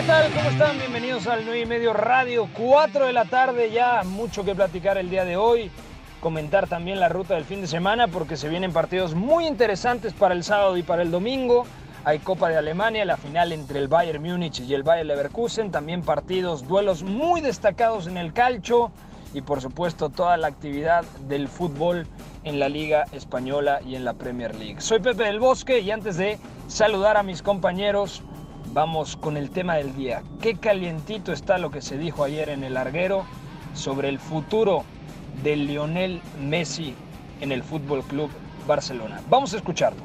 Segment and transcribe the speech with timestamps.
[0.00, 0.32] ¿Qué tal?
[0.32, 0.78] ¿Cómo están?
[0.78, 2.48] Bienvenidos al 9 y medio radio.
[2.56, 5.70] 4 de la tarde ya, mucho que platicar el día de hoy.
[6.20, 10.32] Comentar también la ruta del fin de semana porque se vienen partidos muy interesantes para
[10.32, 11.66] el sábado y para el domingo.
[12.06, 15.70] Hay Copa de Alemania, la final entre el Bayern Múnich y el Bayern Leverkusen.
[15.70, 18.92] También partidos, duelos muy destacados en el calcio.
[19.34, 22.06] Y por supuesto toda la actividad del fútbol
[22.44, 24.80] en la Liga Española y en la Premier League.
[24.80, 28.22] Soy Pepe del Bosque y antes de saludar a mis compañeros,
[28.72, 30.22] Vamos con el tema del día.
[30.40, 33.26] Qué calientito está lo que se dijo ayer en el larguero
[33.74, 34.84] sobre el futuro
[35.42, 36.94] de Lionel Messi
[37.40, 38.30] en el Fútbol Club
[38.68, 39.20] Barcelona.
[39.28, 40.00] Vamos a escucharlo.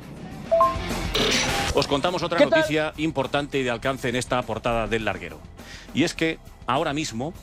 [1.76, 5.40] Os contamos otra noticia importante y de alcance en esta portada del larguero.
[5.94, 7.34] Y es que ahora mismo,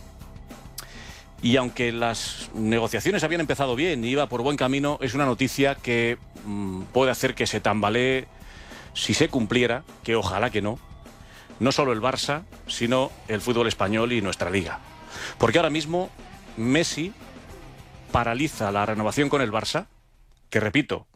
[1.41, 5.77] y aunque las negociaciones habían empezado bien y iba por buen camino, es una noticia
[5.77, 8.27] que mm, puede hacer que se tambalee
[8.93, 10.79] si se cumpliera, que ojalá que no,
[11.63, 14.81] no solo el Barça, sino el fútbol español y nuestra liga.
[15.39, 16.11] Porque ahora mismo
[16.57, 17.13] Messi
[18.11, 19.87] paraliza la renovación con el Barça,
[20.51, 21.07] que repito,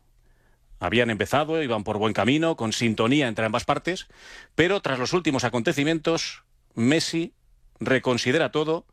[0.79, 4.07] habían empezado, iban por buen camino, con sintonía entre ambas partes,
[4.55, 7.33] pero tras los últimos acontecimientos, Messi
[7.81, 8.87] reconsidera todo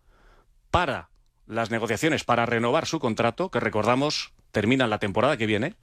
[0.71, 1.09] para
[1.45, 5.75] las negociaciones para renovar su contrato, que recordamos terminan la temporada que viene,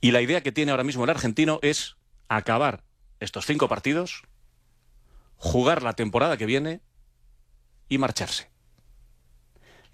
[0.00, 1.96] y la idea que tiene ahora mismo el argentino es
[2.28, 2.85] acabar
[3.20, 4.22] estos cinco partidos,
[5.36, 6.80] jugar la temporada que viene
[7.88, 8.50] y marcharse.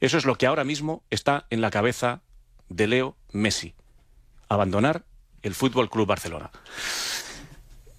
[0.00, 2.22] Eso es lo que ahora mismo está en la cabeza
[2.68, 3.74] de Leo Messi.
[4.48, 5.04] Abandonar
[5.42, 6.50] el Fútbol Club Barcelona.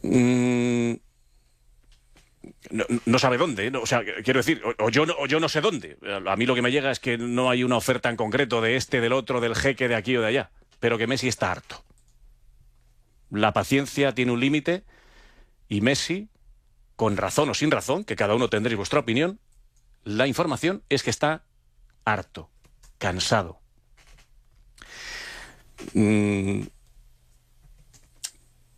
[0.01, 0.95] Mm,
[3.05, 3.81] no, sabe dónde, ¿no?
[3.81, 5.97] o sea, quiero decir, o yo no, o yo no sé dónde.
[6.27, 8.75] A mí lo que me llega es que no hay una oferta en concreto de
[8.75, 11.83] este, del otro, del jeque, de aquí o de allá, pero que Messi está harto.
[13.29, 14.83] La paciencia tiene un límite
[15.67, 16.29] y Messi,
[16.95, 19.39] con razón o sin razón, que cada uno tendréis vuestra opinión,
[20.03, 21.43] la información es que está
[22.05, 22.49] harto,
[22.97, 23.59] cansado.
[25.93, 26.63] Mm,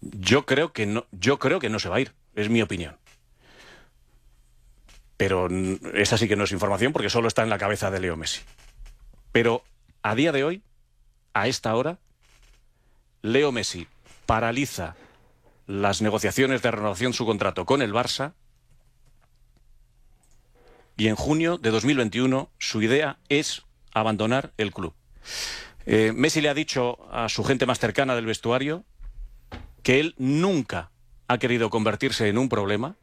[0.01, 2.97] yo creo que no, yo creo que no se va a ir, es mi opinión.
[5.18, 8.00] Pero mm, esa sí que no es información porque solo está en la cabeza de
[8.00, 8.41] Leo Messi.
[9.31, 9.63] Pero
[10.03, 10.63] a día de hoy,
[11.34, 12.00] a esta hora,
[13.22, 13.88] Leo Messi
[14.25, 14.95] paraliza
[15.68, 18.34] las negociaciones de renovación de su contrato con el Barça
[20.98, 24.94] y en junio de 2021 su idea es abandonar el club.
[25.86, 28.86] Eh, Messi le ha dicho a su gente más cercana del vestuario
[29.84, 30.92] que él nunca
[31.28, 32.96] ha querido convertirse en un problema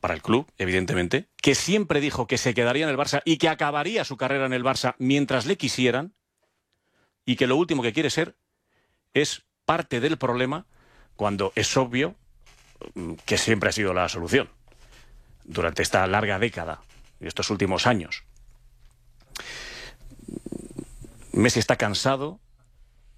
[0.00, 3.48] para el club, evidentemente, que siempre dijo que se quedaría en el Barça y que
[3.48, 6.14] acabaría su carrera en el Barça mientras le quisieran
[7.24, 8.36] y que lo último que quiere ser
[9.12, 10.66] es parte del problema
[11.14, 12.16] cuando es obvio
[12.94, 14.48] mm, que siempre ha sido la solución
[15.44, 16.80] durante esta larga década
[17.20, 18.24] y estos últimos años.
[21.30, 22.40] Messi está cansado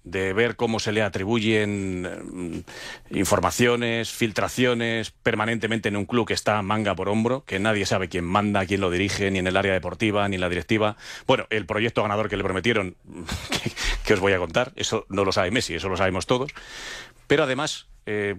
[0.03, 6.61] de ver cómo se le atribuyen mm, informaciones, filtraciones permanentemente en un club que está
[6.61, 9.73] manga por hombro, que nadie sabe quién manda, quién lo dirige, ni en el área
[9.73, 10.97] deportiva, ni en la directiva.
[11.25, 12.95] Bueno, el proyecto ganador que le prometieron,
[13.63, 13.71] que,
[14.05, 16.51] que os voy a contar, eso no lo sabe Messi, eso lo sabemos todos.
[17.27, 18.35] Pero además, eh,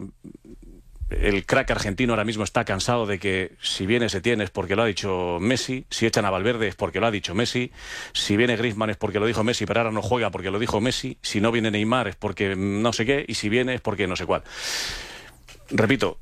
[1.22, 4.82] el crack argentino ahora mismo está cansado de que si viene Setién es porque lo
[4.82, 7.72] ha dicho Messi, si echan a Valverde es porque lo ha dicho Messi,
[8.12, 10.80] si viene Griezmann es porque lo dijo Messi, pero ahora no juega porque lo dijo
[10.80, 14.06] Messi, si no viene Neymar es porque no sé qué, y si viene es porque
[14.06, 14.42] no sé cuál.
[15.71, 16.18] Repito,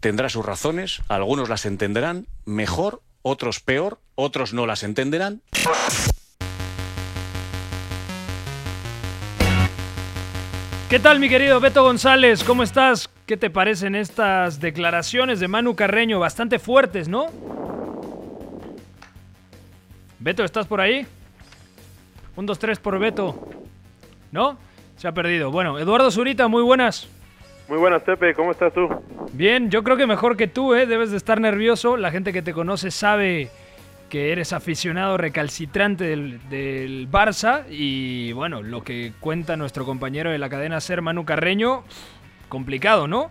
[0.00, 5.42] tendrá sus razones, algunos las entenderán mejor, otros peor, otros no las entenderán.
[10.88, 12.44] ¿Qué tal mi querido Beto González?
[12.44, 13.10] ¿Cómo estás?
[13.26, 16.20] ¿Qué te parecen estas declaraciones de Manu Carreño?
[16.20, 17.26] Bastante fuertes, ¿no?
[20.20, 21.04] Beto, ¿estás por ahí?
[22.36, 23.36] Un, dos, tres por Beto.
[24.30, 24.58] ¿No?
[24.96, 25.50] Se ha perdido.
[25.50, 27.08] Bueno, Eduardo Zurita, muy buenas.
[27.68, 28.88] Muy buenas, Pepe, ¿cómo estás tú?
[29.32, 30.86] Bien, yo creo que mejor que tú, ¿eh?
[30.86, 31.96] Debes de estar nervioso.
[31.96, 33.50] La gente que te conoce sabe
[34.08, 40.38] que eres aficionado recalcitrante del, del Barça y bueno, lo que cuenta nuestro compañero de
[40.38, 41.84] la cadena Ser, Manu Carreño,
[42.48, 43.30] complicado, ¿no?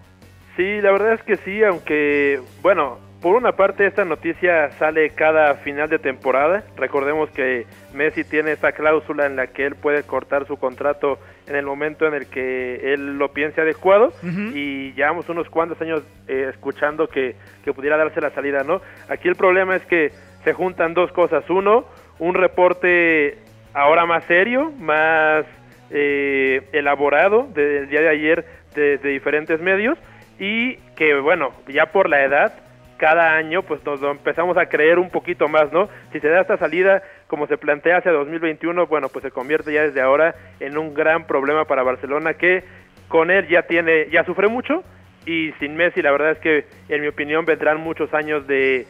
[0.56, 5.56] Sí, la verdad es que sí, aunque, bueno, por una parte esta noticia sale cada
[5.56, 6.64] final de temporada.
[6.78, 11.18] Recordemos que Messi tiene esa cláusula en la que él puede cortar su contrato
[11.48, 16.04] en el momento en el que él lo piense adecuado y llevamos unos cuantos años
[16.28, 18.82] eh, escuchando que, que pudiera darse la salida, ¿no?
[19.10, 20.12] Aquí el problema es que
[20.46, 21.44] se juntan dos cosas.
[21.50, 21.86] Uno,
[22.20, 23.40] un reporte
[23.74, 25.46] ahora más serio, más
[25.90, 28.46] eh, elaborado del día de ayer
[28.76, 29.98] de, diferentes medios
[30.40, 32.54] y que bueno, ya por la edad,
[32.98, 35.90] cada año pues nos lo empezamos a creer un poquito más, ¿no?
[36.14, 39.82] Si se da esta salida como se plantea hacia 2021, bueno, pues se convierte ya
[39.82, 42.64] desde ahora en un gran problema para Barcelona que
[43.08, 44.84] con él ya tiene, ya sufre mucho
[45.26, 48.86] y sin Messi la verdad es que en mi opinión vendrán muchos años de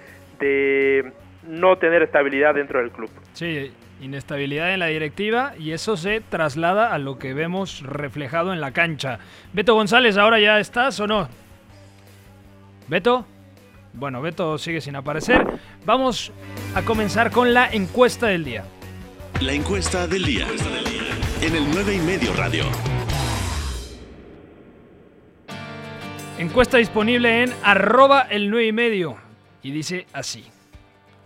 [1.48, 3.10] no tener estabilidad dentro del club.
[3.34, 3.72] Sí,
[4.02, 8.72] inestabilidad en la directiva y eso se traslada a lo que vemos reflejado en la
[8.72, 9.20] cancha.
[9.54, 11.30] Beto González, ¿ahora ya estás o no?
[12.88, 13.26] Beto.
[13.94, 15.46] Bueno, Beto sigue sin aparecer.
[15.86, 16.32] Vamos
[16.76, 18.66] a comenzar con la encuesta del día.
[19.40, 20.48] La encuesta del día.
[21.42, 22.64] En el 9 y medio radio.
[26.38, 29.18] Encuesta disponible en arroba el 9 y medio.
[29.64, 30.46] Y dice así.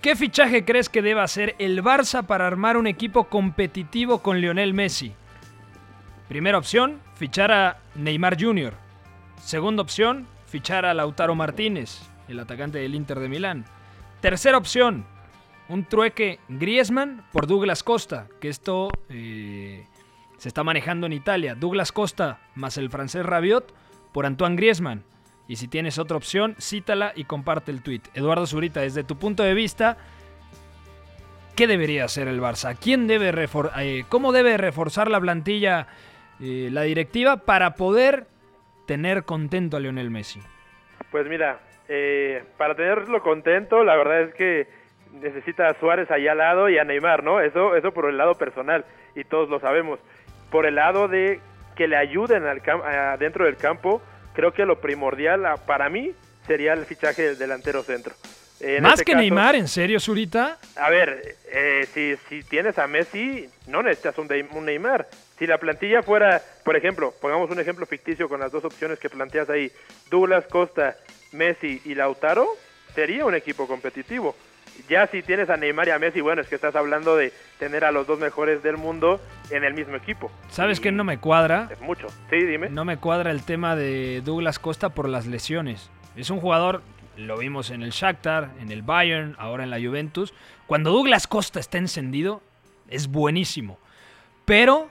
[0.01, 4.73] ¿Qué fichaje crees que deba hacer el Barça para armar un equipo competitivo con Lionel
[4.73, 5.11] Messi?
[6.29, 8.75] Primera opción, fichar a Neymar Jr.
[9.41, 11.99] Segunda opción, fichar a Lautaro Martínez,
[12.29, 13.65] el atacante del Inter de Milán.
[14.21, 15.05] Tercera opción,
[15.67, 19.85] un trueque Griezmann por Douglas Costa, que esto eh,
[20.37, 21.55] se está manejando en Italia.
[21.55, 23.73] Douglas Costa más el francés Rabiot
[24.13, 25.03] por Antoine Griezmann.
[25.49, 28.01] Y si tienes otra opción, cítala y comparte el tweet.
[28.13, 29.97] Eduardo Zurita, desde tu punto de vista,
[31.55, 32.77] ¿qué debería hacer el Barça?
[32.79, 33.33] ¿Quién debe
[33.79, 35.87] eh, ¿Cómo debe reforzar la plantilla
[36.39, 38.27] eh, la directiva para poder
[38.85, 40.39] tener contento a Lionel Messi?
[41.09, 44.67] Pues mira, eh, para tenerlo contento, la verdad es que
[45.13, 47.41] necesita a Suárez ahí al lado y a Neymar, ¿no?
[47.41, 48.85] Eso, eso por el lado personal,
[49.15, 49.99] y todos lo sabemos.
[50.51, 51.39] Por el lado de
[51.75, 52.61] que le ayuden al
[53.17, 53.99] dentro del campo,
[54.39, 56.13] creo que lo primordial ah, para mí
[56.47, 58.13] sería el fichaje del delantero centro.
[58.81, 60.57] Más este que Neymar, ¿en serio, Zurita?
[60.77, 65.09] A ver, eh, si, si tienes a Messi, no necesitas un, un, Neymar.
[65.37, 69.09] Si la plantilla fuera, por ejemplo, pongamos un ejemplo ficticio con las dos opciones que
[69.09, 69.71] planteas ahí,
[70.09, 70.95] Douglas Costa,
[71.33, 72.47] Messi y Lautaro,
[72.95, 74.35] sería un equipo competitivo.
[74.87, 77.83] Ya si tienes a Neymar y a Messi, bueno, es que estás hablando de tener
[77.85, 80.31] a los dos mejores del mundo en el mismo equipo.
[80.49, 81.67] ¿Sabes qué no me cuadra?
[81.71, 82.07] Es mucho.
[82.29, 82.69] Sí, dime.
[82.69, 85.89] No me cuadra el tema de Douglas Costa por las lesiones.
[86.15, 86.81] Es un jugador,
[87.17, 90.33] lo vimos en el Shakhtar, en el Bayern, ahora en la Juventus.
[90.67, 92.41] Cuando Douglas Costa está encendido,
[92.89, 93.79] es buenísimo.
[94.45, 94.89] Pero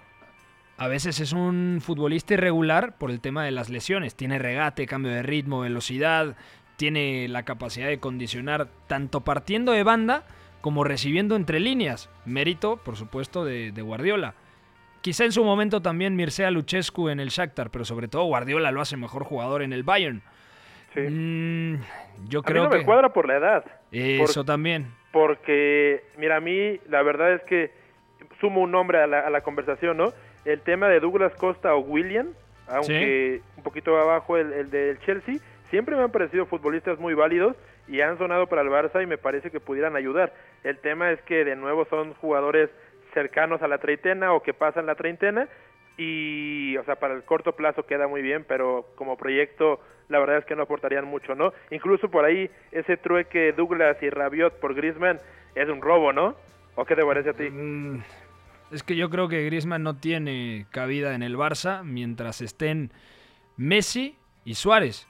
[0.77, 4.15] a veces es un futbolista irregular por el tema de las lesiones.
[4.15, 6.37] Tiene regate, cambio de ritmo, velocidad,
[6.79, 10.23] tiene la capacidad de condicionar tanto partiendo de banda
[10.61, 12.09] como recibiendo entre líneas.
[12.25, 14.35] Mérito, por supuesto, de, Guardiola.
[15.01, 18.81] Quizá en su momento también Mircea Luchescu en el Shakhtar, pero sobre todo Guardiola lo
[18.81, 20.23] hace mejor jugador en el Bayern.
[20.95, 21.01] Sí.
[21.01, 21.83] Mm,
[22.29, 23.65] yo creo no que me cuadra por la edad.
[23.91, 24.87] Eso también.
[25.11, 27.73] Porque, mira, a mí la verdad es que
[28.41, 30.13] sumo un nombre a la, conversación, ¿no?
[30.45, 32.29] El tema de Douglas Costa o William,
[32.69, 35.39] aunque un poquito abajo el, el del Chelsea,
[35.71, 39.19] siempre me han parecido futbolistas muy válidos y han sonado para el Barça y me
[39.19, 40.35] parece que pudieran ayudar.
[40.65, 42.71] El tema es que de nuevo son jugadores
[43.15, 45.49] cercanos a la treintena o que pasan la treintena
[45.97, 50.39] y, o sea, para el corto plazo queda muy bien, pero como proyecto la verdad
[50.39, 51.53] es que no aportarían mucho, ¿no?
[51.71, 55.19] Incluso por ahí ese trueque Douglas y Rabiot por Griezmann
[55.55, 56.35] es un robo, ¿no?
[56.77, 57.51] ¿O qué te parece a ti?
[57.51, 58.01] Mm,
[58.71, 62.93] es que yo creo que Griezmann no tiene cabida en el Barça mientras estén
[63.57, 65.08] Messi y Suárez.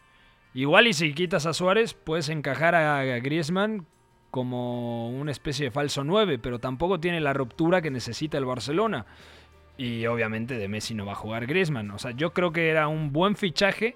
[0.59, 3.87] Igual y si quitas a Suárez, puedes encajar a Griezmann
[4.33, 9.07] como una especie de falso 9, pero tampoco tiene la ruptura que necesita el Barcelona.
[9.77, 11.93] Y obviamente de Messi no va a jugar Griezmann.
[11.93, 13.95] O sea, yo creo que era un buen fichaje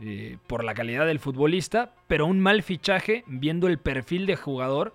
[0.00, 4.94] eh, por la calidad del futbolista, pero un mal fichaje viendo el perfil de jugador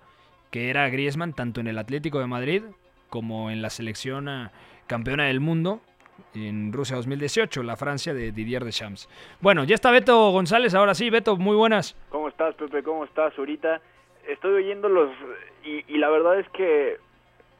[0.50, 2.64] que era Griezmann tanto en el Atlético de Madrid
[3.10, 4.50] como en la selección ah,
[4.88, 5.82] campeona del mundo
[6.34, 9.08] en Rusia 2018, la Francia de Didier Deschamps.
[9.40, 11.96] Bueno, ya está Beto González, ahora sí, Beto, muy buenas.
[12.08, 12.82] ¿Cómo estás, Pepe?
[12.82, 13.80] ¿Cómo estás ahorita?
[14.28, 15.10] Estoy oyendo los...
[15.64, 16.98] Y, la verdad es que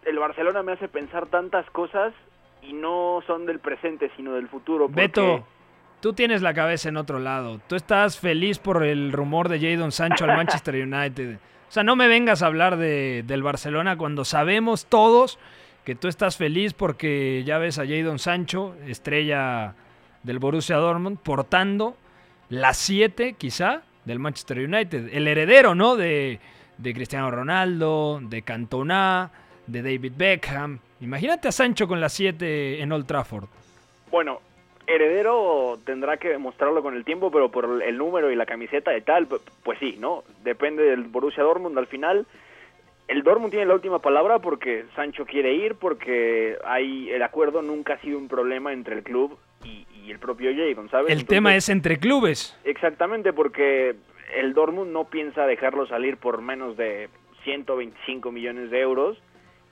[0.05, 2.14] el Barcelona me hace pensar tantas cosas
[2.62, 4.88] y no son del presente, sino del futuro.
[4.88, 5.45] Beto,
[6.00, 7.61] tú tienes la cabeza en otro lado.
[7.67, 11.38] Tú estás feliz por el rumor de Jadon Sancho al Manchester United.
[11.71, 15.38] O sea, no me vengas a hablar de, del Barcelona cuando sabemos todos
[15.84, 19.75] que tú estás feliz porque ya ves a Jadon Sancho, estrella
[20.22, 21.96] del Borussia Dortmund, portando
[22.49, 25.08] la 7 quizá del Manchester United.
[25.12, 25.96] El heredero, ¿no?
[25.96, 26.40] De,
[26.78, 29.30] de Cristiano Ronaldo, de Cantona,
[29.66, 30.78] de David Beckham.
[31.00, 33.46] Imagínate a Sancho con la 7 en Old Trafford.
[34.10, 34.40] Bueno,
[34.87, 39.00] heredero tendrá que demostrarlo con el tiempo, pero por el número y la camiseta y
[39.02, 40.25] tal, pues sí, ¿no?
[40.42, 42.26] Depende del Borussia Dortmund al final.
[43.11, 47.95] El Dortmund tiene la última palabra porque Sancho quiere ir, porque hay el acuerdo nunca
[47.95, 51.11] ha sido un problema entre el club y, y el propio Jadon, ¿sabes?
[51.12, 52.57] El tema es entre clubes.
[52.62, 53.97] Exactamente, porque
[54.37, 57.09] el Dortmund no piensa dejarlo salir por menos de
[57.43, 59.19] 125 millones de euros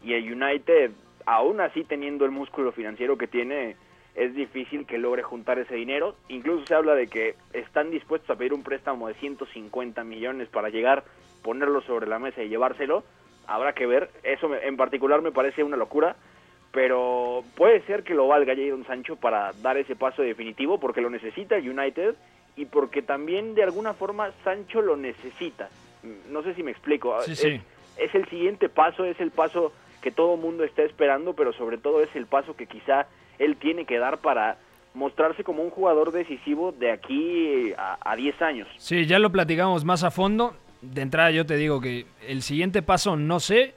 [0.02, 0.90] y el United,
[1.24, 3.76] aún así teniendo el músculo financiero que tiene,
[4.16, 6.16] es difícil que logre juntar ese dinero.
[6.28, 10.70] Incluso se habla de que están dispuestos a pedir un préstamo de 150 millones para
[10.70, 11.04] llegar,
[11.44, 13.04] ponerlo sobre la mesa y llevárselo.
[13.48, 14.10] Habrá que ver.
[14.22, 16.14] Eso en particular me parece una locura.
[16.70, 21.08] Pero puede ser que lo valga Jadon Sancho para dar ese paso definitivo porque lo
[21.08, 22.14] necesita el United
[22.56, 25.70] y porque también de alguna forma Sancho lo necesita.
[26.28, 27.20] No sé si me explico.
[27.22, 27.60] Sí, es, sí.
[27.96, 32.02] es el siguiente paso, es el paso que todo mundo está esperando, pero sobre todo
[32.02, 33.06] es el paso que quizá
[33.38, 34.58] él tiene que dar para
[34.92, 38.68] mostrarse como un jugador decisivo de aquí a, a 10 años.
[38.76, 40.54] Sí, ya lo platicamos más a fondo.
[40.80, 43.74] De entrada yo te digo que el siguiente paso no sé.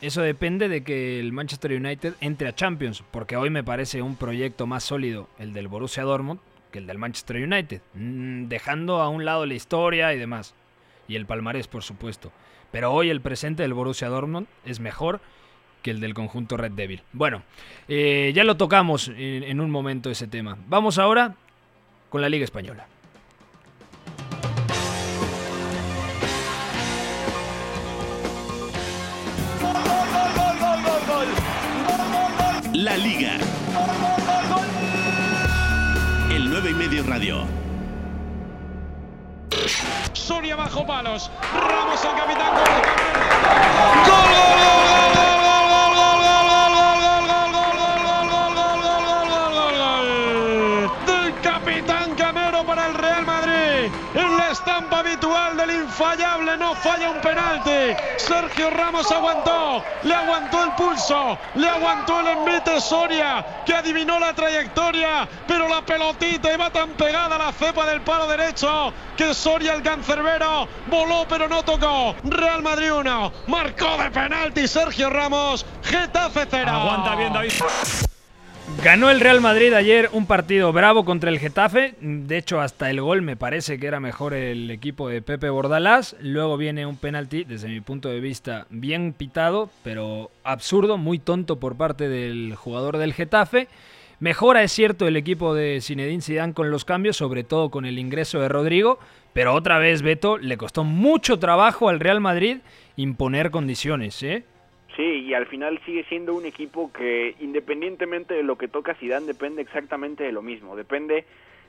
[0.00, 4.16] Eso depende de que el Manchester United entre a Champions, porque hoy me parece un
[4.16, 6.40] proyecto más sólido el del Borussia Dortmund
[6.72, 10.54] que el del Manchester United, mm, dejando a un lado la historia y demás,
[11.06, 12.32] y el palmarés por supuesto.
[12.72, 15.20] Pero hoy el presente del Borussia Dortmund es mejor
[15.82, 17.02] que el del conjunto Red Devil.
[17.12, 17.42] Bueno,
[17.86, 20.56] eh, ya lo tocamos en, en un momento ese tema.
[20.66, 21.34] Vamos ahora
[22.08, 22.86] con la Liga Española.
[32.82, 33.34] La Liga.
[36.32, 37.44] El 9 y medio radio.
[40.12, 41.30] Soria bajo palos.
[41.52, 42.80] Ramos el capitán con el
[44.10, 44.81] ¡Gol!
[56.02, 57.94] Infallable no falla un penalti.
[58.16, 64.34] Sergio Ramos aguantó, le aguantó el pulso, le aguantó el envite Soria, que adivinó la
[64.34, 69.74] trayectoria, pero la pelotita iba tan pegada a la cepa del palo derecho que Soria
[69.74, 72.16] el cancerbero voló pero no tocó.
[72.24, 76.70] Real Madrid 1, marcó de penalti Sergio Ramos, Getafe 0.
[76.70, 77.52] Aguanta bien, David.
[78.84, 81.94] Ganó el Real Madrid ayer un partido bravo contra el Getafe.
[82.00, 86.16] De hecho, hasta el gol me parece que era mejor el equipo de Pepe Bordalás.
[86.20, 91.60] Luego viene un penalti, desde mi punto de vista, bien pitado, pero absurdo, muy tonto
[91.60, 93.68] por parte del jugador del Getafe.
[94.18, 97.98] Mejora, es cierto, el equipo de Zinedine Zidane con los cambios, sobre todo con el
[97.98, 98.98] ingreso de Rodrigo.
[99.32, 102.58] Pero otra vez, Beto, le costó mucho trabajo al Real Madrid
[102.96, 104.44] imponer condiciones, ¿eh?
[104.96, 109.26] Sí, y al final sigue siendo un equipo que independientemente de lo que toca Zidane
[109.26, 111.24] depende exactamente de lo mismo, depende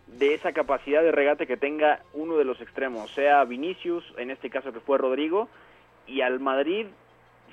[0.07, 4.49] de esa capacidad de regate que tenga uno de los extremos, sea Vinicius, en este
[4.49, 5.47] caso que fue Rodrigo,
[6.05, 6.87] y al Madrid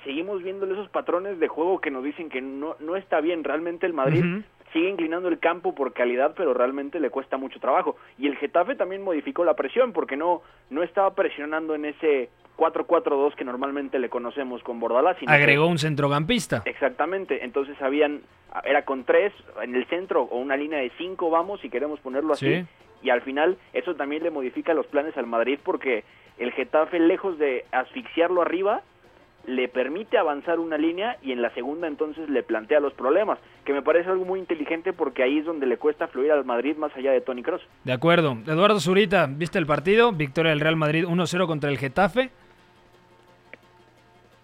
[0.03, 3.85] seguimos viendo esos patrones de juego que nos dicen que no, no está bien, realmente
[3.85, 7.97] el Madrid sigue inclinando el campo por calidad, pero realmente le cuesta mucho trabajo.
[8.17, 12.29] Y el Getafe también modificó la presión porque no, no estaba presionando en ese
[12.61, 15.17] 4-4-2 que normalmente le conocemos con Bordalás.
[15.17, 16.61] que- Agregó un centrocampista.
[16.65, 18.21] Exactamente, entonces habían,
[18.63, 22.33] era con tres en el centro o una línea de cinco, vamos, si queremos ponerlo
[22.33, 22.65] así, Sí.
[23.01, 26.03] y al final eso también le modifica los planes al Madrid porque
[26.37, 28.81] el Getafe, lejos de asfixiarlo arriba,
[29.47, 33.73] le permite avanzar una línea y en la segunda entonces le plantea los problemas, que
[33.73, 36.95] me parece algo muy inteligente porque ahí es donde le cuesta fluir al Madrid más
[36.95, 37.63] allá de Tony Cross.
[37.83, 38.37] De acuerdo.
[38.45, 40.11] Eduardo Zurita, ¿viste el partido?
[40.11, 42.29] Victoria del Real Madrid 1-0 contra el Getafe.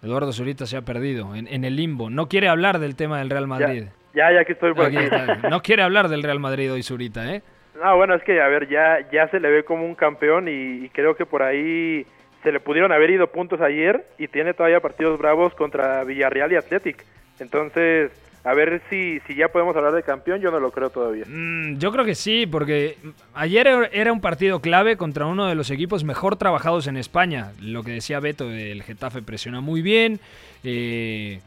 [0.01, 2.09] Eduardo Zurita se ha perdido en, en el limbo.
[2.09, 3.85] No quiere hablar del tema del Real Madrid.
[4.13, 4.97] Ya, ya que estoy por Aquí.
[5.49, 7.41] No quiere hablar del Real Madrid hoy Zurita, ¿eh?
[7.81, 10.85] No, bueno, es que, a ver, ya, ya se le ve como un campeón y,
[10.85, 12.05] y creo que por ahí
[12.41, 16.55] se le pudieron haber ido puntos ayer y tiene todavía partidos bravos contra Villarreal y
[16.55, 17.05] Athletic.
[17.39, 18.11] Entonces,
[18.49, 21.25] a ver si, si ya podemos hablar de campeón, yo no lo creo todavía.
[21.27, 22.97] Mm, yo creo que sí, porque
[23.33, 27.51] ayer era- era un partido clave contra uno de los equipos mejor trabajados en España.
[27.59, 30.19] Lo que decía Beto, el Getafe presiona muy bien.
[30.63, 31.39] eh,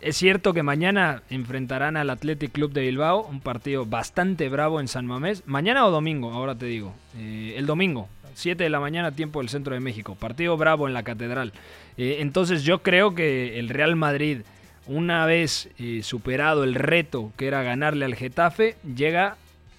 [0.00, 4.86] es cierto que mañana enfrentarán al Athletic Club de Bilbao, un partido bastante bravo en
[4.88, 5.42] San Mamés.
[5.46, 6.94] Mañana o domingo, ahora te digo.
[7.16, 10.14] Eh, el domingo, 7 de la mañana, tiempo del centro de México.
[10.14, 11.52] Partido bravo en la catedral.
[11.96, 14.38] Eh, entonces yo creo que el Real Madrid,
[14.86, 19.36] una vez eh, superado el reto que era ganarle al Getafe, llega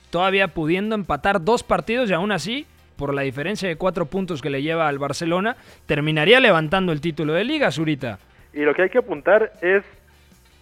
[0.10, 4.50] todavía pudiendo empatar dos partidos y aún así, por la diferencia de cuatro puntos que
[4.50, 8.20] le lleva al Barcelona, terminaría levantando el título de liga, Zurita.
[8.54, 9.84] Y lo que hay que apuntar es,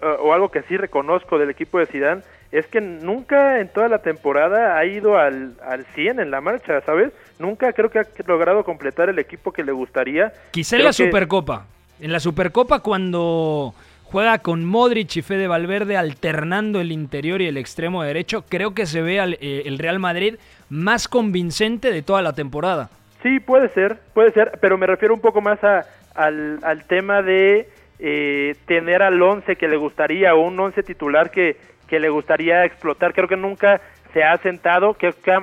[0.01, 3.88] uh, o algo que sí reconozco del equipo de Zidane, es que nunca en toda
[3.88, 7.12] la temporada ha ido al, al 100 en la marcha, ¿sabes?
[7.39, 10.33] Nunca creo que ha logrado completar el equipo que le gustaría.
[10.51, 11.65] Quizá en la Supercopa.
[12.00, 13.73] En la Supercopa cuando
[14.13, 18.86] juega con Modric y Fede Valverde alternando el interior y el extremo derecho, creo que
[18.86, 20.36] se ve al, eh, el Real Madrid
[20.70, 22.91] más convincente de toda la temporada.
[23.24, 27.24] Sí, puede ser, puede ser, pero me refiero un poco más a, al, al tema
[27.24, 27.67] de
[27.98, 32.65] eh, tener al 11 que le gustaría, o un 11 titular que, que le gustaría
[32.65, 33.13] explotar.
[33.15, 33.82] Creo que nunca
[34.13, 35.39] se ha sentado, que, que ha,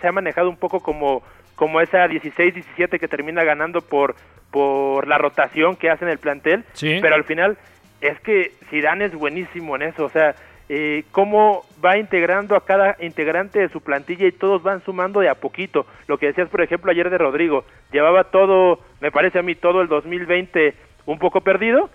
[0.00, 1.22] se ha manejado un poco como,
[1.54, 4.14] como esa 16-17 que termina ganando por,
[4.50, 6.98] por la rotación que hace en el plantel, Sí.
[7.02, 7.58] pero al final
[8.00, 10.34] es que Zidane es buenísimo en eso, o sea,
[10.68, 15.28] eh, cómo va integrando a cada integrante de su plantilla y todos van sumando de
[15.28, 15.86] a poquito.
[16.08, 19.80] Lo que decías, por ejemplo, ayer de Rodrigo, llevaba todo, me parece a mí, todo
[19.80, 20.74] el 2020
[21.06, 21.88] un poco perdido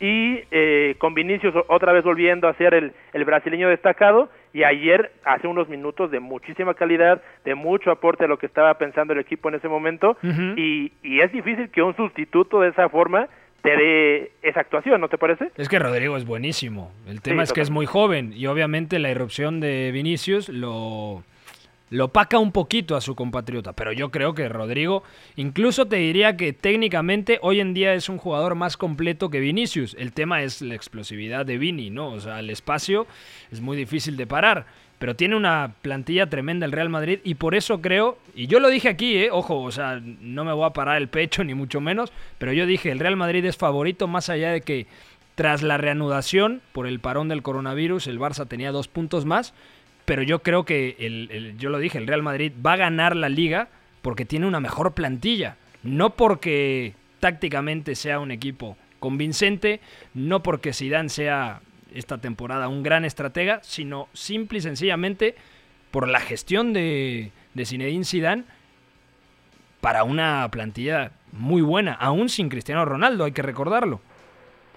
[0.00, 5.10] y eh, con Vinicius otra vez volviendo a ser el, el brasileño destacado y ayer
[5.24, 9.20] hace unos minutos de muchísima calidad, de mucho aporte a lo que estaba pensando el
[9.20, 13.28] equipo en ese momento y, y es difícil que un sustituto de esa forma
[13.62, 15.50] te dé esa actuación, ¿no te parece?
[15.56, 16.92] Es que Rodrigo es buenísimo.
[17.06, 21.24] El tema Sí, es que es muy joven y obviamente la irrupción de Vinicius lo,
[21.90, 23.72] lo opaca un poquito a su compatriota.
[23.72, 25.02] Pero yo creo que Rodrigo,
[25.36, 29.96] incluso te diría que técnicamente hoy en día es un jugador más completo que Vinicius.
[29.98, 32.08] El tema es la explosividad de Vini, ¿no?
[32.10, 33.06] O sea, el espacio
[33.50, 34.66] es muy difícil de parar.
[34.98, 38.68] Pero tiene una plantilla tremenda el Real Madrid y por eso creo, y yo lo
[38.68, 41.80] dije aquí, eh, ojo, o sea, no me voy a parar el pecho ni mucho
[41.80, 44.86] menos, pero yo dije, el Real Madrid es favorito más allá de que
[45.36, 49.54] tras la reanudación por el parón del coronavirus, el Barça tenía dos puntos más,
[50.04, 53.14] pero yo creo que, el, el- yo lo dije, el Real Madrid va a ganar
[53.14, 53.68] la liga
[54.02, 59.80] porque tiene una mejor plantilla, no porque tácticamente sea un equipo convincente,
[60.14, 61.60] no porque Zidane sea
[61.94, 65.34] esta temporada un gran estratega, sino simple y sencillamente
[65.90, 68.44] por la gestión de, de Zinedine Zidane
[69.80, 74.00] para una plantilla muy buena, aún sin Cristiano Ronaldo, hay que recordarlo.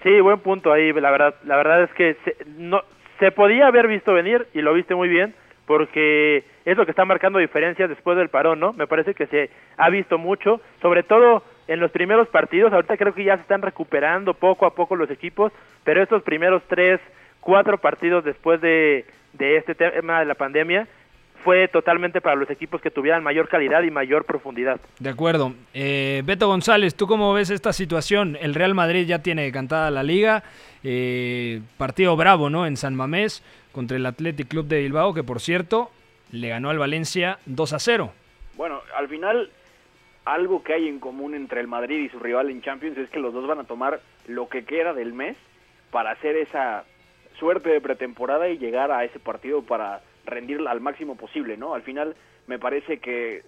[0.02, 2.82] Sí, buen punto ahí, la verdad, la verdad es que se, no,
[3.18, 5.34] se podía haber visto venir y lo viste muy bien
[5.66, 8.72] porque es lo que está marcando diferencias después del parón, ¿no?
[8.72, 13.14] Me parece que se ha visto mucho, sobre todo en los primeros partidos, ahorita creo
[13.14, 15.52] que ya se están recuperando poco a poco los equipos,
[15.84, 17.00] pero estos primeros tres,
[17.40, 20.86] cuatro partidos después de, de este tema de la pandemia
[21.44, 24.80] fue totalmente para los equipos que tuvieran mayor calidad y mayor profundidad.
[25.00, 25.54] De acuerdo.
[25.74, 28.36] Eh, Beto González, ¿tú cómo ves esta situación?
[28.40, 30.44] El Real Madrid ya tiene cantada la liga.
[30.84, 32.66] eh, partido bravo, ¿no?
[32.66, 35.90] En San Mamés contra el Athletic Club de Bilbao, que por cierto
[36.30, 38.12] le ganó al Valencia 2 a 0.
[38.56, 39.50] Bueno, al final
[40.24, 43.18] algo que hay en común entre el Madrid y su rival en Champions es que
[43.18, 45.36] los dos van a tomar lo que queda del mes
[45.90, 46.84] para hacer esa
[47.38, 51.74] suerte de pretemporada y llegar a ese partido para rendir al máximo posible, ¿no?
[51.74, 52.14] Al final
[52.46, 53.42] me parece que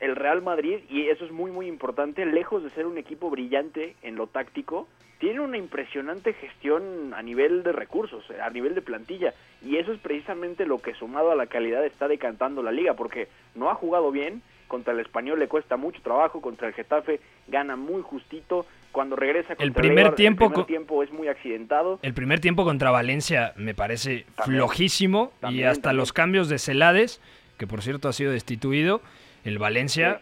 [0.00, 3.96] el Real Madrid, y eso es muy muy importante, lejos de ser un equipo brillante
[4.02, 9.34] en lo táctico, tiene una impresionante gestión a nivel de recursos, a nivel de plantilla,
[9.62, 13.28] y eso es precisamente lo que sumado a la calidad está decantando la liga, porque
[13.54, 17.76] no ha jugado bien, contra el español le cuesta mucho trabajo, contra el Getafe gana
[17.76, 21.98] muy justito, cuando regresa contra primer Eibar, tiempo el primer tiempo es muy accidentado.
[22.02, 24.60] El primer tiempo contra Valencia me parece También.
[24.60, 25.96] flojísimo y hasta también.
[25.98, 27.20] los cambios de Celades,
[27.58, 29.00] que por cierto ha sido destituido,
[29.44, 30.20] el Valencia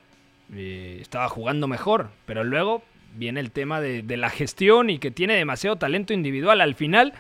[0.54, 2.82] eh, estaba jugando mejor, pero luego
[3.14, 6.60] viene el tema de, de la gestión y que tiene demasiado talento individual.
[6.62, 7.12] Al final,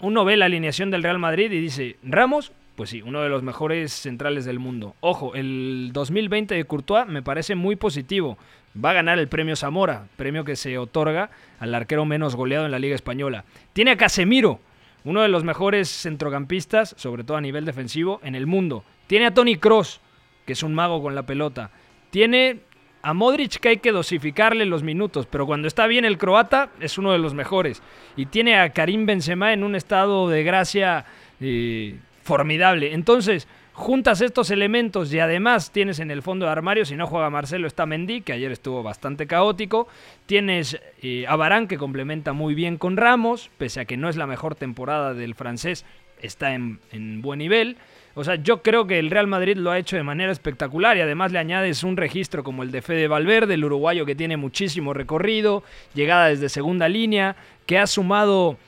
[0.00, 3.42] uno ve la alineación del Real Madrid y dice, Ramos, pues sí, uno de los
[3.42, 4.94] mejores centrales del mundo.
[5.00, 8.38] Ojo, el 2020 de Courtois me parece muy positivo.
[8.82, 11.30] Va a ganar el premio Zamora, premio que se otorga
[11.60, 13.44] al arquero menos goleado en la Liga Española.
[13.74, 14.60] Tiene a Casemiro,
[15.04, 18.84] uno de los mejores centrocampistas, sobre todo a nivel defensivo, en el mundo.
[19.06, 20.00] Tiene a Tony Cross,
[20.46, 21.70] que es un mago con la pelota.
[22.10, 22.60] Tiene
[23.02, 26.96] a Modric que hay que dosificarle los minutos, pero cuando está bien el croata es
[26.98, 27.82] uno de los mejores.
[28.16, 31.04] Y tiene a Karim Benzema en un estado de gracia
[31.40, 32.92] eh, formidable.
[32.92, 37.30] Entonces, juntas estos elementos y además tienes en el fondo de armario, si no juega
[37.30, 39.88] Marcelo, está Mendy, que ayer estuvo bastante caótico.
[40.26, 44.16] Tienes eh, a Varane, que complementa muy bien con Ramos, pese a que no es
[44.16, 45.84] la mejor temporada del francés,
[46.20, 47.76] está en, en buen nivel.
[48.14, 51.00] O sea, yo creo que el Real Madrid lo ha hecho de manera espectacular y
[51.00, 54.92] además le añades un registro como el de Fede Valverde, el uruguayo que tiene muchísimo
[54.92, 55.62] recorrido,
[55.94, 58.58] llegada desde segunda línea, que ha sumado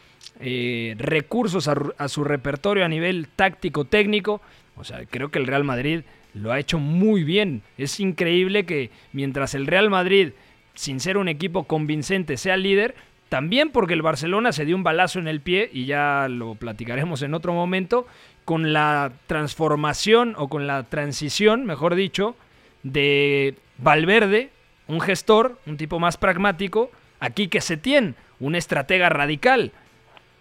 [0.40, 4.40] eh, recursos a, su repertorio a nivel táctico-técnico
[4.76, 6.00] O sea, creo que el Real Madrid
[6.34, 7.62] lo ha hecho muy bien.
[7.78, 10.32] Es increíble que mientras el Real Madrid,
[10.74, 12.96] sin ser un equipo convincente, sea líder,
[13.28, 17.22] también porque el Barcelona se dio un balazo en el pie, y ya lo platicaremos
[17.22, 18.06] en otro momento,
[18.44, 22.36] con la transformación o con la transición, mejor dicho,
[22.82, 24.50] de Valverde,
[24.86, 29.72] un gestor, un tipo más pragmático, aquí que se tiene, un estratega radical.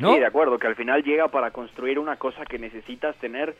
[0.03, 0.13] ¿No?
[0.13, 3.55] Sí, de acuerdo, que al final llega para construir una cosa que necesitas tener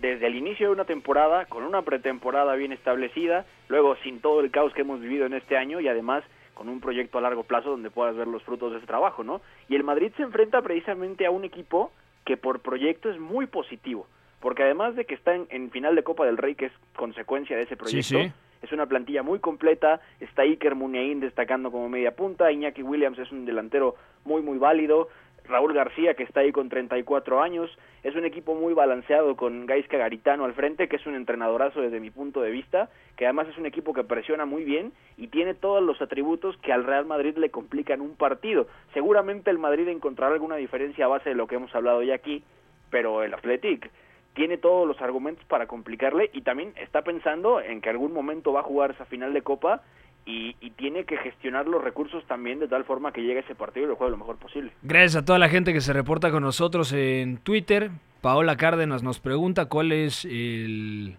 [0.00, 4.50] desde el inicio de una temporada, con una pretemporada bien establecida, luego sin todo el
[4.50, 7.70] caos que hemos vivido en este año y además con un proyecto a largo plazo
[7.70, 9.40] donde puedas ver los frutos de ese trabajo, ¿no?
[9.68, 11.92] Y el Madrid se enfrenta precisamente a un equipo
[12.24, 14.06] que por proyecto es muy positivo,
[14.40, 17.62] porque además de que está en, final de Copa del Rey, que es consecuencia de
[17.62, 18.18] ese proyecto,
[18.62, 23.30] es una plantilla muy completa, está Iker Muniain destacando como media punta, Iñaki Williams es
[23.30, 25.08] un delantero muy muy válido,
[25.46, 27.70] Raúl García, que está ahí con 34 años.
[28.02, 32.00] Es un equipo muy balanceado con Gaisca Garitano al frente, que es un entrenadorazo desde
[32.00, 35.54] mi punto de vista, que además es un equipo que presiona muy bien y tiene
[35.54, 38.66] todos los atributos que al Real Madrid le complican un partido.
[38.94, 42.42] Seguramente el Madrid encontrará alguna diferencia a base de lo que hemos hablado ya aquí,
[42.90, 43.90] pero el Athletic
[44.34, 48.60] tiene todos los argumentos para complicarle y también está pensando en que algún momento va
[48.60, 49.82] a jugar esa final de Copa
[50.26, 53.88] y, tiene que gestionar los recursos también de tal forma que llegue ese partido y
[53.88, 54.72] lo juegue lo mejor posible.
[54.82, 57.90] Gracias a toda la gente que se reporta con nosotros en Twitter.
[58.20, 61.16] Paola Cárdenas nos pregunta cuál es el...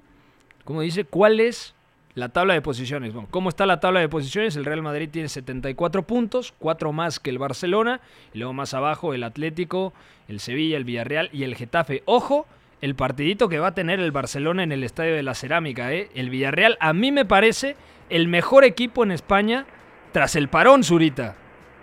[0.64, 1.04] ¿Cómo dice?
[1.04, 1.76] ¿Cuál es
[2.16, 3.14] la tabla de posiciones?
[3.14, 4.56] Bueno, ¿cómo está la tabla de posiciones?
[4.56, 8.02] El Real Madrid tiene 74 puntos, 4 más que el Barcelona,
[8.34, 9.94] y luego más abajo el Atlético,
[10.28, 12.04] el Sevilla, el Villarreal y el Getafe.
[12.06, 12.46] Ojo,
[12.86, 16.10] el partidito que va a tener el Barcelona en el Estadio de la Cerámica, ¿eh?
[16.14, 17.76] El Villarreal, a mí me parece
[18.12, 19.66] el mejor equipo en España
[20.12, 21.34] tras el parón, Zurita.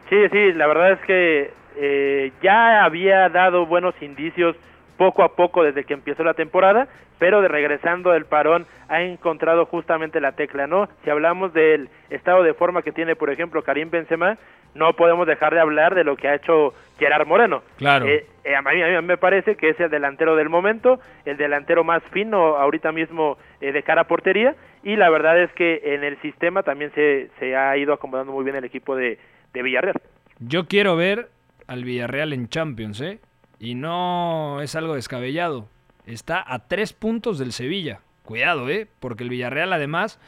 [0.08, 4.54] Sí, sí, la verdad es que eh, ya había dado buenos indicios
[4.96, 9.66] poco a poco desde que empezó la temporada, pero de regresando del parón ha encontrado
[9.66, 10.88] justamente la tecla, ¿no?
[11.04, 14.38] Si hablamos del estado de forma que tiene, por ejemplo, Karim Benzema,
[14.74, 17.62] no podemos dejar de hablar de lo que ha hecho Gerard Moreno.
[17.76, 18.06] Claro.
[18.06, 21.36] Eh, eh, a, mí, a, mí, me parece que es el delantero del momento, el
[21.36, 26.02] delantero más fino ahorita mismo de cara a portería, y la verdad es que en
[26.02, 29.18] el sistema también se, se ha ido acomodando muy bien el equipo de,
[29.52, 30.00] de Villarreal.
[30.40, 31.28] Yo quiero ver
[31.68, 33.20] al Villarreal en Champions, ¿eh?
[33.62, 35.68] Y no es algo descabellado.
[36.04, 38.00] Está a tres puntos del Sevilla.
[38.24, 38.88] Cuidado, ¿eh?
[38.98, 40.18] Porque el Villarreal además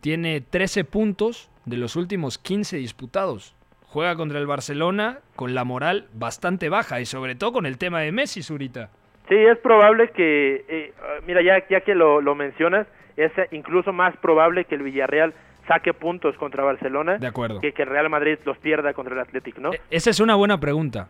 [0.00, 3.54] tiene 13 puntos de los últimos 15 disputados.
[3.86, 8.00] Juega contra el Barcelona con la moral bastante baja y sobre todo con el tema
[8.00, 8.90] de Messi, Zurita.
[9.28, 10.92] Sí, es probable que, eh,
[11.28, 15.32] mira, ya, ya que lo, lo mencionas, es incluso más probable que el Villarreal
[15.68, 17.60] saque puntos contra Barcelona de acuerdo.
[17.60, 19.72] que que el Real Madrid los pierda contra el Athletic, ¿no?
[19.72, 21.08] E, esa es una buena pregunta.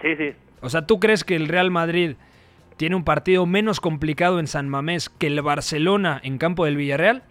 [0.00, 0.32] Sí, sí.
[0.62, 2.16] O sea, ¿tú crees que el Real Madrid
[2.76, 7.22] tiene un partido menos complicado en San Mamés que el Barcelona en campo del Villarreal?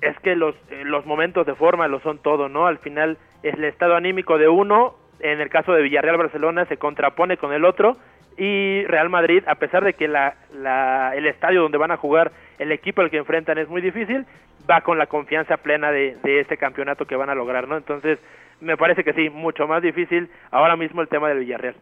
[0.00, 2.66] Es que los, eh, los momentos de forma lo son todo, ¿no?
[2.66, 7.36] Al final es el estado anímico de uno, en el caso de Villarreal-Barcelona se contrapone
[7.36, 7.96] con el otro
[8.36, 12.30] y Real Madrid, a pesar de que la, la, el estadio donde van a jugar
[12.58, 14.26] el equipo al que enfrentan es muy difícil,
[14.70, 17.76] va con la confianza plena de, de este campeonato que van a lograr, ¿no?
[17.76, 18.18] Entonces,
[18.60, 21.74] me parece que sí, mucho más difícil ahora mismo el tema del Villarreal.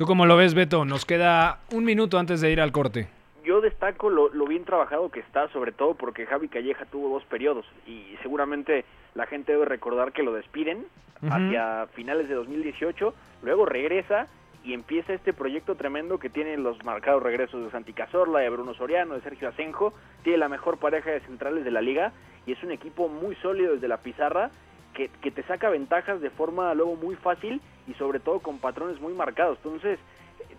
[0.00, 0.86] ¿Tú cómo lo ves, Beto?
[0.86, 3.08] Nos queda un minuto antes de ir al corte.
[3.44, 7.22] Yo destaco lo, lo bien trabajado que está, sobre todo porque Javi Calleja tuvo dos
[7.24, 10.86] periodos y seguramente la gente debe recordar que lo despiden
[11.30, 14.26] hacia finales de 2018, luego regresa
[14.64, 18.72] y empieza este proyecto tremendo que tiene los marcados regresos de Santi Cazorla, de Bruno
[18.72, 22.14] Soriano, de Sergio Asenjo, tiene la mejor pareja de centrales de la liga
[22.46, 24.50] y es un equipo muy sólido desde la pizarra
[24.94, 29.12] que, te saca ventajas de forma luego muy fácil y sobre todo con patrones muy
[29.14, 29.58] marcados.
[29.64, 29.98] Entonces,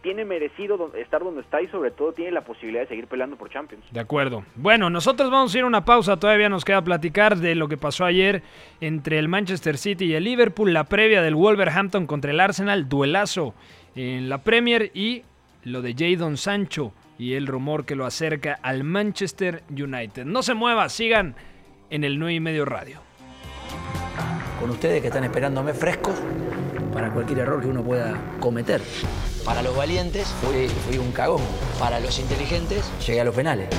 [0.01, 3.49] tiene merecido estar donde está y sobre todo tiene la posibilidad de seguir peleando por
[3.49, 3.83] Champions.
[3.91, 4.43] De acuerdo.
[4.55, 7.77] Bueno, nosotros vamos a ir a una pausa, todavía nos queda platicar de lo que
[7.77, 8.41] pasó ayer
[8.79, 13.53] entre el Manchester City y el Liverpool, la previa del Wolverhampton contra el Arsenal, duelazo
[13.95, 15.23] en la Premier y
[15.63, 20.25] lo de Jadon Sancho y el rumor que lo acerca al Manchester United.
[20.25, 21.35] No se mueva, sigan
[21.91, 23.10] en el 9 y medio radio.
[24.61, 26.13] Con ustedes que están esperándome frescos
[26.93, 28.79] para cualquier error que uno pueda cometer.
[29.43, 31.41] Para los valientes fui, fui un cagón.
[31.79, 33.69] Para los inteligentes llegué a los penales.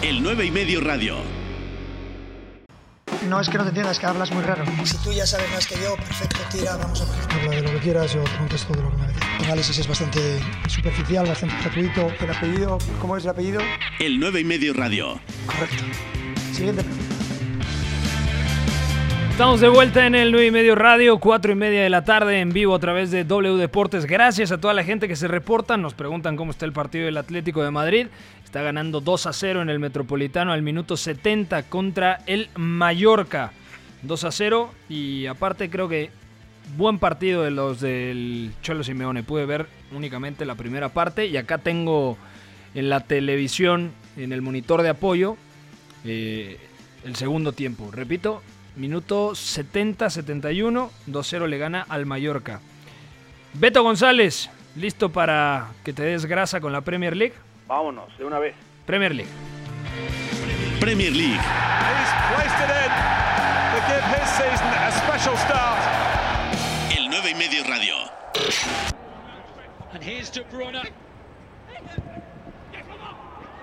[0.00, 1.16] El 9 y medio radio.
[3.28, 4.64] No es que no te entiendas, es que hablas muy raro.
[4.84, 7.46] Si tú ya sabes más que yo, perfecto, tira, vamos a ver.
[7.46, 9.22] Habla de lo que quieras, yo contesto de lo que me dices.
[9.40, 12.12] El análisis es bastante superficial, bastante gratuito.
[12.20, 12.78] ¿El apellido?
[13.00, 13.60] ¿Cómo es el apellido?
[13.98, 15.20] El 9 y medio radio.
[15.46, 15.82] Correcto.
[16.52, 17.19] Siguiente pregunta.
[19.40, 22.40] Estamos de vuelta en el 9 y medio radio, 4 y media de la tarde
[22.40, 24.04] en vivo a través de W Deportes.
[24.04, 25.78] Gracias a toda la gente que se reporta.
[25.78, 28.08] Nos preguntan cómo está el partido del Atlético de Madrid.
[28.44, 33.52] Está ganando 2 a 0 en el Metropolitano al minuto 70 contra el Mallorca.
[34.02, 36.10] 2 a 0 y aparte creo que
[36.76, 39.22] buen partido de los del Cholo Simeone.
[39.22, 42.18] Pude ver únicamente la primera parte y acá tengo
[42.74, 45.38] en la televisión, en el monitor de apoyo,
[46.04, 46.58] eh,
[47.06, 47.90] el segundo tiempo.
[47.90, 48.42] Repito,
[48.80, 52.62] Minuto 70-71, 2-0 le gana al Mallorca.
[53.52, 57.34] Beto González, ¿listo para que te des grasa con la Premier League?
[57.68, 58.54] Vámonos, de una vez.
[58.86, 59.30] Premier League.
[60.80, 61.38] Premier League.
[66.96, 67.96] El 9 y medio radio.
[69.92, 70.90] And here's De Bruyne.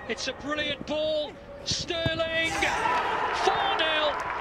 [0.08, 1.32] It's a brilliant ball.
[1.64, 2.52] Sterling.
[3.42, 4.37] 4-0.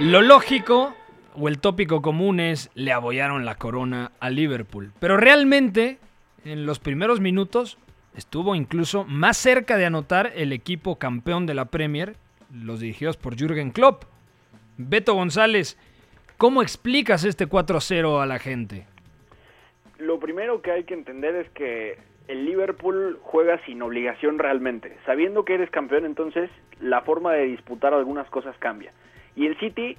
[0.00, 0.94] Lo lógico
[1.34, 4.92] o el tópico común es le abollaron la corona a Liverpool.
[4.98, 5.98] Pero realmente,
[6.44, 7.78] en los primeros minutos,
[8.16, 12.16] estuvo incluso más cerca de anotar el equipo campeón de la Premier,
[12.52, 14.04] los dirigidos por Jürgen Klopp.
[14.76, 15.78] Beto González,
[16.36, 18.86] ¿cómo explicas este 4-0 a la gente?
[19.98, 24.96] Lo primero que hay que entender es que el Liverpool juega sin obligación realmente.
[25.04, 28.92] Sabiendo que eres campeón, entonces la forma de disputar algunas cosas cambia.
[29.36, 29.96] Y el City,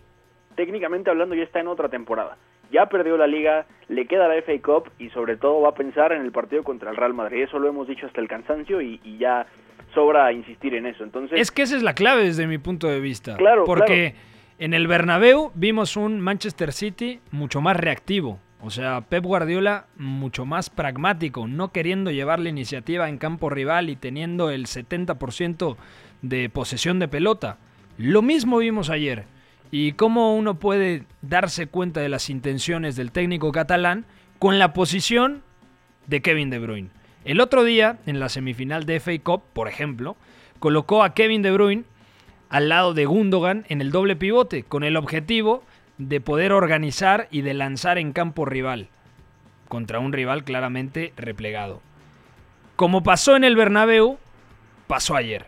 [0.56, 2.38] técnicamente hablando, ya está en otra temporada.
[2.72, 6.12] Ya perdió la liga, le queda la FA Cup y sobre todo va a pensar
[6.14, 7.44] en el partido contra el Real Madrid.
[7.44, 9.46] Eso lo hemos dicho hasta el cansancio y, ya
[9.94, 11.04] sobra insistir en eso.
[11.04, 13.38] Entonces Es que esa es la clave desde mi punto de vista.
[13.38, 14.16] Claro, Porque
[14.58, 20.44] en el Bernabéu vimos un Manchester City mucho más reactivo o sea, Pep Guardiola mucho
[20.44, 25.76] más pragmático, no queriendo llevar la iniciativa en campo rival y teniendo el 70%
[26.24, 27.60] de posesión de pelota.
[28.00, 29.26] Lo mismo vimos ayer.
[29.70, 34.06] ¿Y cómo uno puede darse cuenta de las intenciones del técnico catalán
[34.40, 35.44] con la posición
[36.08, 36.90] de Kevin De Bruyne?
[37.24, 40.18] El otro día, en la semifinal de FA Cup, por ejemplo,
[40.58, 41.84] colocó a Kevin De Bruyne
[42.50, 45.64] al lado de Gundogan en el doble pivote, con el objetivo
[45.98, 48.90] de poder organizar y de lanzar en campo rival,
[49.68, 51.82] contra un rival claramente replegado.
[52.76, 54.18] Como pasó en el Bernabéu,
[54.88, 55.46] pasó ayer,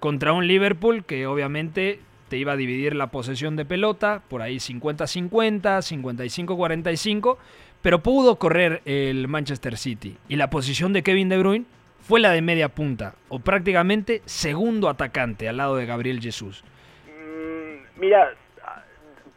[0.00, 4.56] contra un Liverpool que obviamente te iba a dividir la posesión de pelota, por ahí
[4.56, 7.36] 50-50, 55-45,
[7.82, 10.16] pero pudo correr el Manchester City.
[10.28, 11.66] Y la posición de Kevin De Bruyne
[12.00, 16.64] fue la de media punta, o prácticamente segundo atacante al lado de Gabriel Jesús.
[17.06, 18.34] Mm, mira,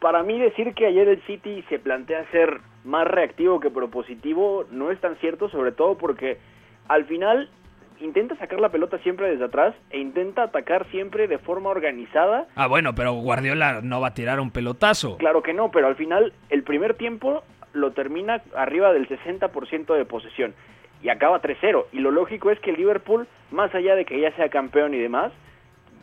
[0.00, 4.90] para mí decir que ayer el City se plantea ser más reactivo que propositivo no
[4.90, 6.38] es tan cierto, sobre todo porque
[6.88, 7.48] al final
[8.00, 12.46] intenta sacar la pelota siempre desde atrás e intenta atacar siempre de forma organizada.
[12.54, 15.16] Ah, bueno, pero Guardiola no va a tirar un pelotazo.
[15.16, 20.04] Claro que no, pero al final el primer tiempo lo termina arriba del 60% de
[20.04, 20.54] posesión
[21.02, 21.86] y acaba 3-0.
[21.92, 24.98] Y lo lógico es que el Liverpool, más allá de que ya sea campeón y
[24.98, 25.32] demás,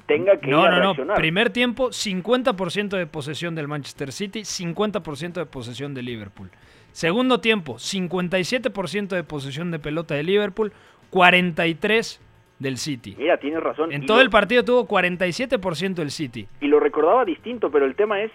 [0.06, 4.42] tenga que no, ir a no, No, primer tiempo, 50% de posesión del Manchester City,
[4.42, 6.50] 50% de posesión de Liverpool.
[6.92, 10.74] Segundo tiempo, 57% de posesión de pelota de Liverpool,
[11.12, 12.20] 43%
[12.60, 13.16] del City.
[13.18, 13.92] Mira, tienes razón.
[13.92, 16.48] En todo el partido tuvo 47% del City.
[16.62, 18.32] Y lo recordaba distinto, pero el tema es,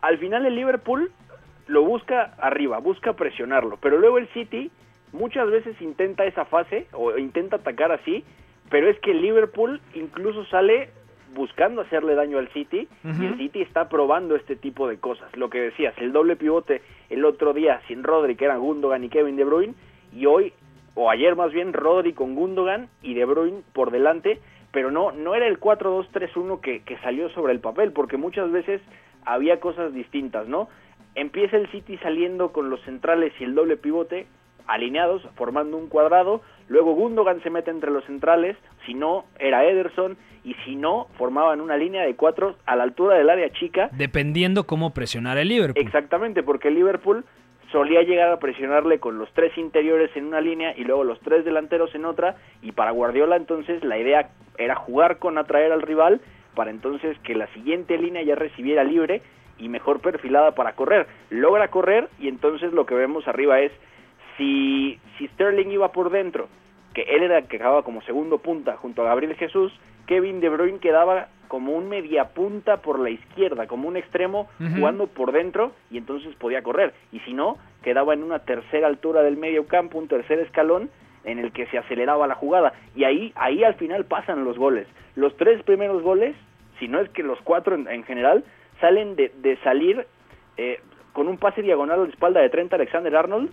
[0.00, 1.10] al final el Liverpool
[1.66, 4.70] lo busca arriba, busca presionarlo, pero luego el City
[5.12, 8.24] muchas veces intenta esa fase o intenta atacar así
[8.70, 10.90] pero es que Liverpool incluso sale
[11.34, 15.36] buscando hacerle daño al City y el City está probando este tipo de cosas.
[15.36, 19.08] Lo que decías, el doble pivote el otro día sin Rodri, que eran Gundogan y
[19.08, 19.74] Kevin De Bruyne,
[20.12, 20.52] y hoy,
[20.94, 24.40] o ayer más bien, Rodri con Gundogan y De Bruyne por delante,
[24.72, 28.80] pero no, no era el 4-2-3-1 que, que salió sobre el papel, porque muchas veces
[29.24, 30.68] había cosas distintas, ¿no?
[31.14, 34.26] Empieza el City saliendo con los centrales y el doble pivote
[34.66, 40.16] alineados, formando un cuadrado, Luego Gundogan se mete entre los centrales, si no era Ederson
[40.44, 43.90] y si no formaban una línea de cuatro a la altura del área chica.
[43.92, 45.84] Dependiendo cómo presionar el Liverpool.
[45.84, 47.24] Exactamente, porque el Liverpool
[47.72, 51.44] solía llegar a presionarle con los tres interiores en una línea y luego los tres
[51.44, 56.20] delanteros en otra y para Guardiola entonces la idea era jugar con atraer al rival
[56.54, 59.22] para entonces que la siguiente línea ya recibiera libre
[59.58, 61.08] y mejor perfilada para correr.
[61.30, 63.72] Logra correr y entonces lo que vemos arriba es
[64.36, 66.48] si, si Sterling iba por dentro,
[66.92, 69.72] que él era el que acababa como segundo punta junto a Gabriel Jesús,
[70.06, 75.06] Kevin De Bruyne quedaba como un media punta por la izquierda, como un extremo jugando
[75.06, 76.94] por dentro y entonces podía correr.
[77.12, 80.90] Y si no, quedaba en una tercera altura del medio campo, un tercer escalón,
[81.24, 84.86] en el que se aceleraba la jugada y ahí ahí al final pasan los goles.
[85.16, 86.36] Los tres primeros goles,
[86.78, 88.44] si no es que los cuatro en, en general,
[88.80, 90.06] salen de, de salir
[90.56, 90.80] eh,
[91.12, 93.50] con un pase diagonal a la espalda de Trent Alexander-Arnold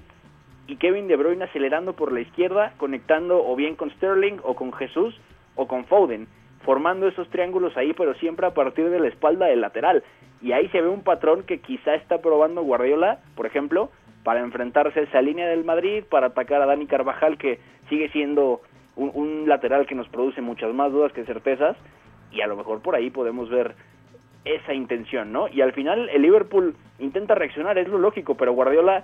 [0.67, 4.71] y Kevin De Bruyne acelerando por la izquierda, conectando o bien con Sterling o con
[4.73, 5.19] Jesús
[5.55, 6.27] o con Foden,
[6.63, 10.03] formando esos triángulos ahí, pero siempre a partir de la espalda del lateral.
[10.41, 13.91] Y ahí se ve un patrón que quizá está probando Guardiola, por ejemplo,
[14.23, 18.61] para enfrentarse a esa línea del Madrid, para atacar a Dani Carvajal, que sigue siendo
[18.95, 21.75] un, un lateral que nos produce muchas más dudas que certezas,
[22.31, 23.75] y a lo mejor por ahí podemos ver
[24.45, 25.47] esa intención, ¿no?
[25.47, 29.03] Y al final el Liverpool intenta reaccionar, es lo lógico, pero Guardiola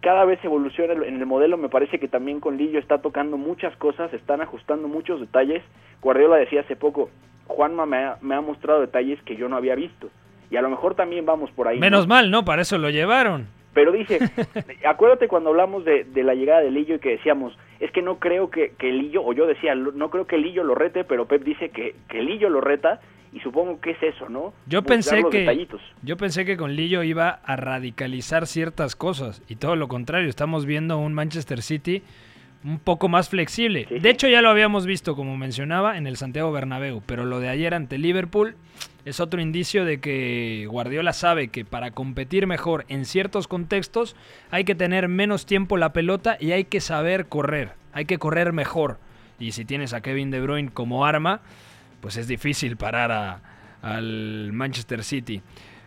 [0.00, 3.76] cada vez evoluciona en el modelo, me parece que también con Lillo está tocando muchas
[3.76, 5.62] cosas, están ajustando muchos detalles.
[6.00, 7.10] Guardiola decía hace poco,
[7.46, 10.08] Juanma me ha, me ha mostrado detalles que yo no había visto.
[10.50, 11.78] Y a lo mejor también vamos por ahí.
[11.78, 12.14] Menos ¿no?
[12.14, 12.44] mal, ¿no?
[12.44, 13.46] Para eso lo llevaron.
[13.74, 14.18] Pero dice,
[14.88, 18.18] acuérdate cuando hablamos de, de, la llegada de Lillo y que decíamos, es que no
[18.18, 21.44] creo que, que Lillo, o yo decía, no creo que Lillo lo rete, pero Pep
[21.44, 23.00] dice que, que Lillo lo reta
[23.32, 24.52] y supongo que es eso, ¿no?
[24.66, 25.80] Yo pensé que detallitos.
[26.02, 30.66] yo pensé que con Lillo iba a radicalizar ciertas cosas y todo lo contrario, estamos
[30.66, 32.02] viendo un Manchester City
[32.64, 33.86] un poco más flexible.
[33.88, 37.40] Sí, de hecho ya lo habíamos visto como mencionaba en el Santiago Bernabéu, pero lo
[37.40, 38.56] de ayer ante Liverpool
[39.04, 44.14] es otro indicio de que Guardiola sabe que para competir mejor en ciertos contextos
[44.50, 48.52] hay que tener menos tiempo la pelota y hay que saber correr, hay que correr
[48.52, 48.98] mejor.
[49.38, 51.40] Y si tienes a Kevin De Bruyne como arma,
[52.00, 53.40] pues es difícil parar a,
[53.82, 55.42] al Manchester City.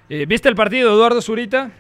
[0.10, 1.72] Eh, ¿Viste el partido, Eduardo Zurita?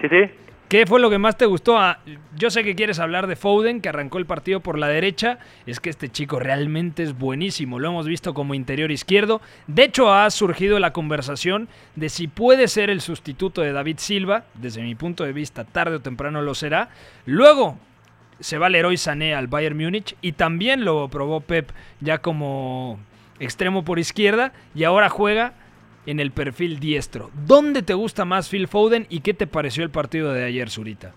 [0.00, 0.30] Sí, sí.
[0.72, 1.76] ¿Qué fue lo que más te gustó?
[1.76, 1.98] Ah,
[2.34, 5.38] yo sé que quieres hablar de Foden, que arrancó el partido por la derecha.
[5.66, 7.78] Es que este chico realmente es buenísimo.
[7.78, 9.42] Lo hemos visto como interior izquierdo.
[9.66, 14.44] De hecho, ha surgido la conversación de si puede ser el sustituto de David Silva.
[14.54, 16.88] Desde mi punto de vista, tarde o temprano lo será.
[17.26, 17.78] Luego
[18.40, 22.98] se va Leroy Sané al Bayern Múnich y también lo probó Pep ya como
[23.42, 25.52] extremo por izquierda y ahora juega
[26.06, 27.30] en el perfil diestro.
[27.46, 31.12] ¿Dónde te gusta más Phil Foden y qué te pareció el partido de ayer, Zurita?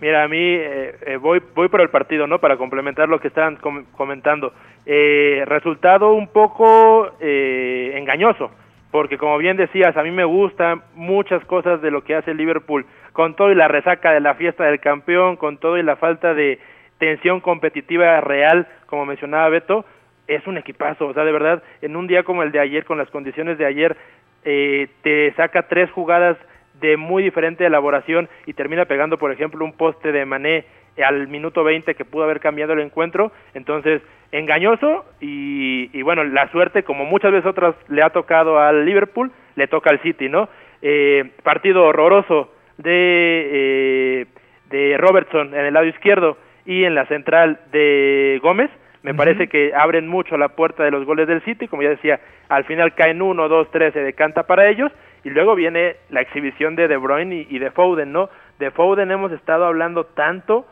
[0.00, 2.38] Mira, a mí eh, eh, voy voy por el partido, ¿no?
[2.38, 4.52] Para complementar lo que estaban com comentando.
[4.86, 8.50] Eh, resultado un poco eh, engañoso,
[8.92, 12.86] porque como bien decías, a mí me gustan muchas cosas de lo que hace Liverpool,
[13.12, 16.32] con todo y la resaca de la fiesta del campeón, con todo y la falta
[16.32, 16.60] de
[16.98, 19.84] tensión competitiva real, como mencionaba Beto,
[20.28, 22.98] es un equipazo, o sea, de verdad, en un día como el de ayer, con
[22.98, 23.96] las condiciones de ayer,
[24.44, 26.36] eh, te saca tres jugadas
[26.80, 30.64] de muy diferente elaboración y termina pegando, por ejemplo, un poste de Mané
[31.04, 33.32] al minuto 20 que pudo haber cambiado el encuentro.
[33.54, 38.84] Entonces, engañoso y, y, bueno, la suerte, como muchas veces otras le ha tocado al
[38.84, 40.48] Liverpool, le toca al City, ¿no?
[40.82, 44.26] Eh, partido horroroso de, eh,
[44.70, 48.70] de Robertson en el lado izquierdo y en la central de Gómez.
[49.08, 49.18] Me uh -huh.
[49.24, 52.64] parece que abren mucho la puerta de los goles del City, como ya decía, al
[52.64, 54.92] final caen uno, dos, tres, se decanta para ellos,
[55.24, 58.28] y luego viene la exhibición de De Bruyne y, y de Foden, ¿no?
[58.58, 60.66] De Foden hemos estado hablando tanto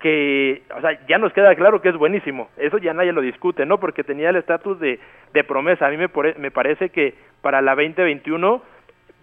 [0.00, 3.66] que, o sea, ya nos queda claro que es buenísimo, eso ya nadie lo discute,
[3.66, 3.78] ¿no?
[3.78, 4.98] Porque tenía el estatus de,
[5.34, 8.62] de promesa, a mí me, me parece que para la 2021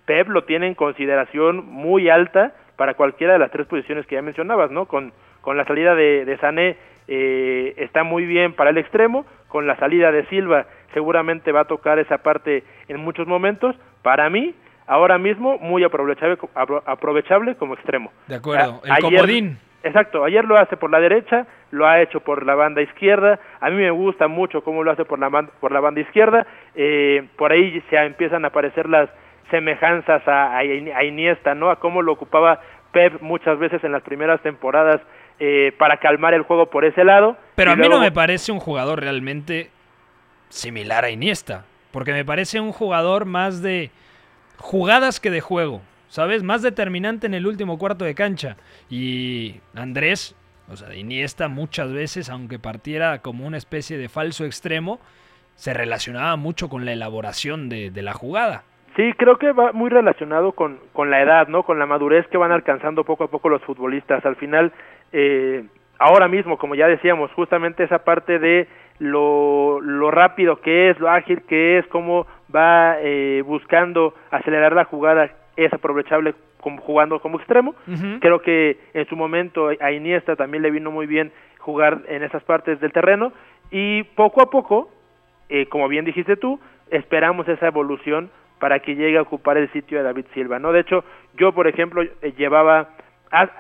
[0.06, 4.22] Pep lo tiene en consideración muy alta para cualquiera de las tres posiciones que ya
[4.22, 4.86] mencionabas, ¿no?
[4.86, 6.78] Con, con la salida de, de Sané
[7.12, 11.66] eh, está muy bien para el extremo, con la salida de Silva seguramente va a
[11.66, 13.76] tocar esa parte en muchos momentos.
[14.04, 14.54] Para mí,
[14.86, 16.38] ahora mismo, muy aprovechable,
[16.86, 18.12] aprovechable como extremo.
[18.28, 19.58] De acuerdo, el ayer, comodín.
[19.82, 23.40] Exacto, ayer lo hace por la derecha, lo ha hecho por la banda izquierda.
[23.60, 26.46] A mí me gusta mucho cómo lo hace por la, por la banda izquierda.
[26.76, 29.10] Eh, por ahí se empiezan a aparecer las
[29.50, 31.72] semejanzas a, a, a Iniesta, ¿no?
[31.72, 32.60] A cómo lo ocupaba
[32.92, 35.02] Pep muchas veces en las primeras temporadas
[35.40, 37.38] eh, para calmar el juego por ese lado.
[37.56, 37.96] Pero a mí luego...
[37.96, 39.70] no me parece un jugador realmente
[40.50, 43.92] similar a Iniesta, porque me parece un jugador más de
[44.58, 46.44] jugadas que de juego, ¿sabes?
[46.44, 48.58] Más determinante en el último cuarto de cancha.
[48.90, 50.36] Y Andrés,
[50.70, 55.00] o sea, Iniesta muchas veces, aunque partiera como una especie de falso extremo,
[55.56, 58.64] se relacionaba mucho con la elaboración de, de la jugada.
[58.96, 61.64] Sí, creo que va muy relacionado con, con la edad, ¿no?
[61.64, 64.26] Con la madurez que van alcanzando poco a poco los futbolistas.
[64.26, 64.74] Al final,
[65.12, 65.66] eh,
[65.98, 68.68] ahora mismo, como ya decíamos, justamente esa parte de
[69.00, 74.86] lo, lo rápido que es, lo ágil que es, cómo va eh, buscando acelerar la
[74.86, 77.76] jugada, es aprovechable como, jugando como extremo.
[77.88, 78.20] Uh -huh.
[78.20, 82.44] Creo que en su momento a Iniesta también le vino muy bien jugar en esas
[82.44, 83.32] partes del terreno
[83.72, 84.90] y poco a poco,
[85.50, 88.30] eh, como bien dijiste tú, esperamos esa evolución
[88.60, 90.72] para que llegue a ocupar el sitio de David Silva, ¿no?
[90.72, 91.04] De hecho,
[91.38, 92.90] yo, por ejemplo, eh, llevaba,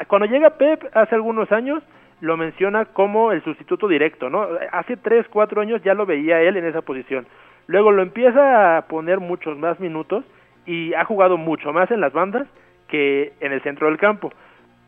[0.07, 1.84] cuando llega Pep hace algunos años,
[2.22, 4.47] lo menciona como el sustituto directo, ¿no?
[4.72, 7.26] Hace 3, 4 años ya lo veía él en esa posición.
[7.67, 10.26] Luego lo empieza a poner muchos más minutos
[10.65, 12.47] y ha jugado mucho más en las bandas
[12.88, 14.32] que en el centro del campo.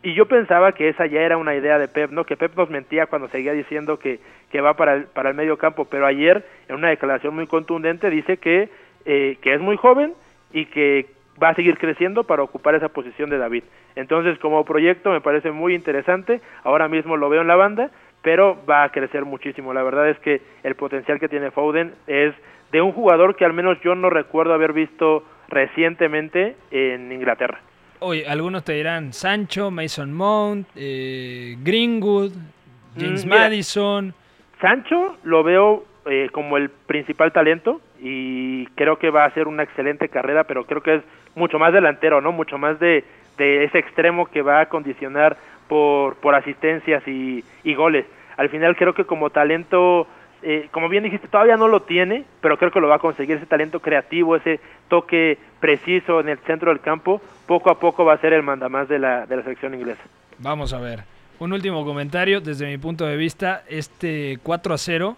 [0.04, 2.26] Y yo pensaba que esa ya era una idea de Pep, ¿no?
[2.26, 4.20] Que Pep nos mentía cuando seguía diciendo que,
[4.52, 8.10] que va para el, para el medio campo, pero ayer en una declaración muy contundente
[8.10, 8.70] dice que,
[9.06, 10.14] eh, que es muy joven
[10.52, 11.06] y que
[11.42, 13.64] va a seguir creciendo para ocupar esa posición de David.
[13.96, 17.90] Entonces, como proyecto me parece muy interesante, ahora mismo lo veo en la banda,
[18.22, 19.74] pero va a crecer muchísimo.
[19.74, 22.34] La verdad es que el potencial que tiene Foden es
[22.72, 27.60] de un jugador que al menos yo no recuerdo haber visto recientemente en Inglaterra.
[28.00, 32.32] Oye, algunos te dirán Sancho, Mason Mount, eh, Greenwood,
[32.98, 33.42] James Mm, mira.
[33.44, 34.14] Madison.
[34.60, 39.64] Sancho lo veo eh, como el principal talento y creo que va a hacer una
[39.64, 41.04] excelente carrera, pero creo que es
[41.36, 42.32] mucho más delantero, ¿no?
[42.32, 43.04] Mucho más de,
[43.38, 48.06] de ese extremo que va a condicionar por, por asistencias y, y goles.
[48.38, 50.08] Al final creo que como talento,
[50.42, 53.38] eh, como bien dijiste, todavía no lo tiene, pero creo que lo va a conseguir
[53.38, 54.60] ese talento creativo, ese
[54.90, 58.90] toque preciso en el centro del campo, poco a poco va a ser el mandamás
[58.90, 60.02] de la, de la selección inglesa.
[60.40, 61.04] Vamos a ver.
[61.40, 62.42] Un último comentario.
[62.42, 65.16] Desde mi punto de vista, este 4 a 0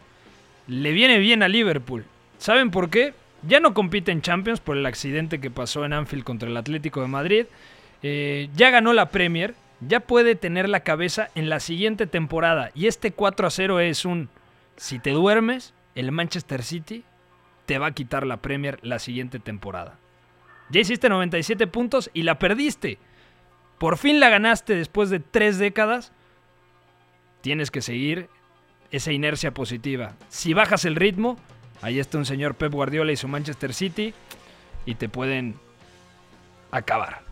[0.68, 2.06] le viene bien a Liverpool.
[2.38, 3.14] ¿Saben por qué?
[3.46, 7.02] Ya no compite en Champions por el accidente que pasó en Anfield contra el Atlético
[7.02, 7.46] de Madrid.
[8.04, 9.56] Eh, ya ganó la Premier.
[9.80, 12.72] Ya puede tener la cabeza en la siguiente temporada.
[12.74, 14.30] Y este 4 a 0 es un...
[14.78, 17.04] Si te duermes, el Manchester City
[17.66, 19.98] te va a quitar la Premier la siguiente temporada.
[20.70, 22.98] Ya hiciste 97 puntos y la perdiste.
[23.78, 26.12] Por fin la ganaste después de tres décadas.
[27.42, 28.30] Tienes que seguir
[28.92, 30.14] esa inercia positiva.
[30.30, 31.38] Si bajas el ritmo,
[31.82, 34.14] ahí está un señor Pep Guardiola y su Manchester City
[34.86, 35.56] y te pueden
[36.72, 37.23] acabar.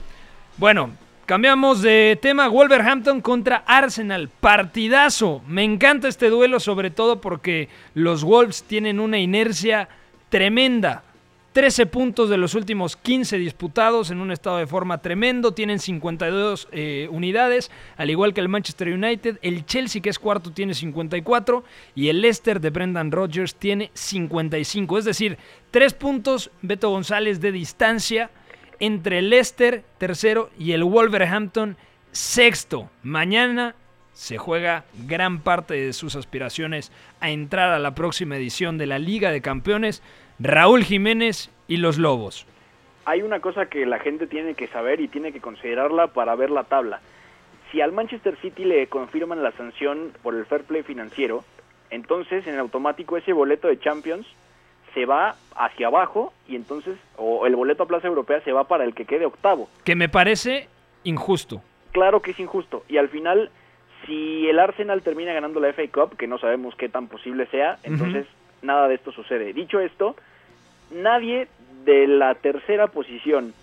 [0.58, 0.92] Bueno,
[1.26, 2.48] cambiamos de tema.
[2.48, 4.30] Wolverhampton contra Arsenal.
[4.30, 5.42] Partidazo.
[5.48, 9.88] Me encanta este duelo, sobre todo porque los Wolves tienen una inercia
[10.30, 11.04] tremenda.
[11.54, 15.54] 13 puntos de los últimos 15 disputados en un estado de forma tremendo.
[15.54, 19.40] Tienen 52 eh, unidades, al igual que el Manchester United.
[19.42, 21.64] El Chelsea, que es cuarto, tiene 54.
[21.96, 24.98] Y el Leicester de Brendan Rodgers tiene 55.
[24.98, 25.38] Es decir,
[25.72, 28.30] 3 puntos, Beto González, de distancia
[28.82, 31.78] entre el Leicester, tercero, y el Wolverhampton,
[32.12, 32.90] sexto.
[33.04, 33.76] Mañana
[34.12, 38.98] se juega gran parte de sus aspiraciones a entrar a la próxima edición de la
[38.98, 40.02] Liga de Campeones.
[40.40, 42.48] Raúl Jiménez y los Lobos.
[43.06, 46.50] Hay una cosa que la gente tiene que saber y tiene que considerarla para ver
[46.50, 47.02] la tabla.
[47.72, 51.46] Si al Manchester City le confirman la sanción por el fair play financiero,
[51.92, 54.26] entonces en automático ese boleto de Champions
[54.94, 58.84] se va hacia abajo y entonces, o el boleto a Plaza Europea se va para
[58.84, 59.70] el que quede octavo.
[59.84, 60.68] Que me parece
[61.04, 61.62] injusto.
[61.92, 62.84] Claro que es injusto.
[62.88, 63.52] Y al final,
[64.06, 67.78] si el Arsenal termina ganando la FA Cup, que no sabemos qué tan posible sea,
[67.84, 68.26] entonces
[68.62, 69.54] nada de esto sucede.
[69.54, 70.16] Dicho esto,
[70.92, 71.48] nadie
[71.86, 73.54] de la tercera posición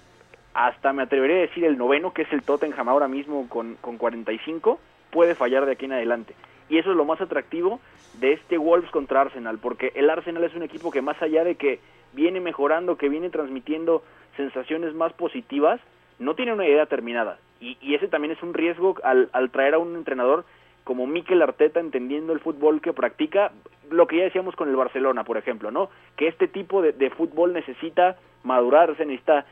[0.54, 3.96] hasta me atrevería a decir el noveno, que es el Tottenham ahora mismo con, con
[3.96, 6.34] 45, puede fallar de aquí en adelante.
[6.68, 7.80] Y eso es lo más atractivo
[8.20, 11.54] de este Wolves contra Arsenal, porque el Arsenal es un equipo que más allá de
[11.54, 11.80] que
[12.12, 14.02] viene mejorando, que viene transmitiendo
[14.36, 15.80] sensaciones más positivas,
[16.18, 17.38] no tiene una idea terminada.
[17.60, 20.44] Y, y ese también es un riesgo al, al traer a un entrenador
[20.84, 23.52] como Mikel Arteta entendiendo el fútbol que practica,
[23.90, 25.90] lo que ya decíamos con el Barcelona, por ejemplo, ¿no?
[26.16, 29.44] Que este tipo de, de fútbol necesita madurarse, necesita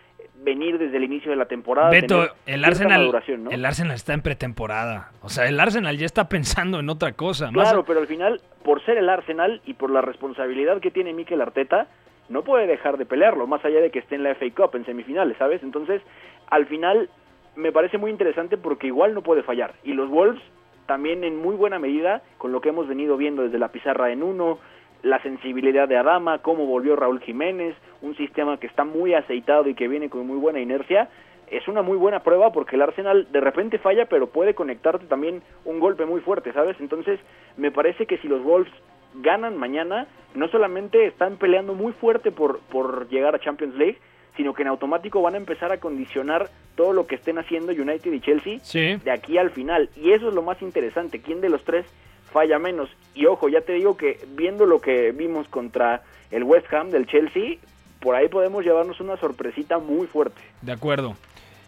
[0.43, 1.91] venir desde el inicio de la temporada.
[1.91, 3.51] Beto, el Arsenal, ¿no?
[3.51, 5.11] el Arsenal está en pretemporada.
[5.23, 7.51] O sea, el Arsenal ya está pensando en otra cosa.
[7.51, 11.13] Más Claro, pero al final, por ser el Arsenal y por la responsabilidad que tiene
[11.13, 11.89] Mikel Arteta,
[12.29, 14.85] no puede dejar de pelearlo, más allá de que esté en la FA Cup en
[14.85, 15.63] semifinales, ¿sabes?
[15.63, 16.03] Entonces,
[16.49, 17.09] al final,
[17.55, 19.75] me parece muy interesante porque igual no puede fallar.
[19.85, 20.43] Y los Wolves
[20.87, 24.23] también en muy buena medida, con lo que hemos venido viendo desde la pizarra en
[24.23, 24.59] uno,
[25.03, 29.75] la sensibilidad de Adama, cómo volvió Raúl Jiménez, un sistema que está muy aceitado y
[29.75, 31.09] que viene con muy buena inercia,
[31.49, 35.43] es una muy buena prueba porque el Arsenal de repente falla, pero puede conectarte también
[35.65, 36.77] un golpe muy fuerte, ¿sabes?
[36.81, 37.21] Entonces,
[37.57, 38.73] me parece que si los Wolves
[39.15, 43.99] ganan mañana, no solamente están peleando muy fuerte por, por llegar a Champions League,
[44.37, 48.13] sino que en automático van a empezar a condicionar todo lo que estén haciendo United
[48.13, 48.97] y Chelsea Sí.
[49.03, 49.89] de aquí al final.
[49.97, 51.87] Y eso es lo más interesante, quién de los tres
[52.33, 52.91] falla menos.
[53.15, 57.07] Y ojo, ya te digo que viendo lo que vimos contra el West Ham del
[57.07, 57.57] Chelsea,
[58.01, 60.41] por ahí podemos llevarnos una sorpresita muy fuerte.
[60.61, 61.17] De acuerdo.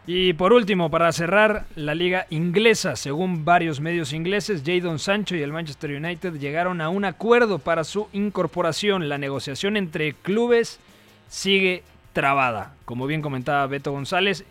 [0.06, 5.42] Y por último, para cerrar, la liga inglesa, según varios medios ingleses, Jadon Sancho y
[5.42, 9.08] el Manchester United llegaron a un acuerdo para su incorporación.
[9.10, 10.80] La negociación entre clubes
[11.28, 11.82] sigue
[12.18, 12.72] trabada.
[12.84, 14.44] Como bien comentaba Beto González,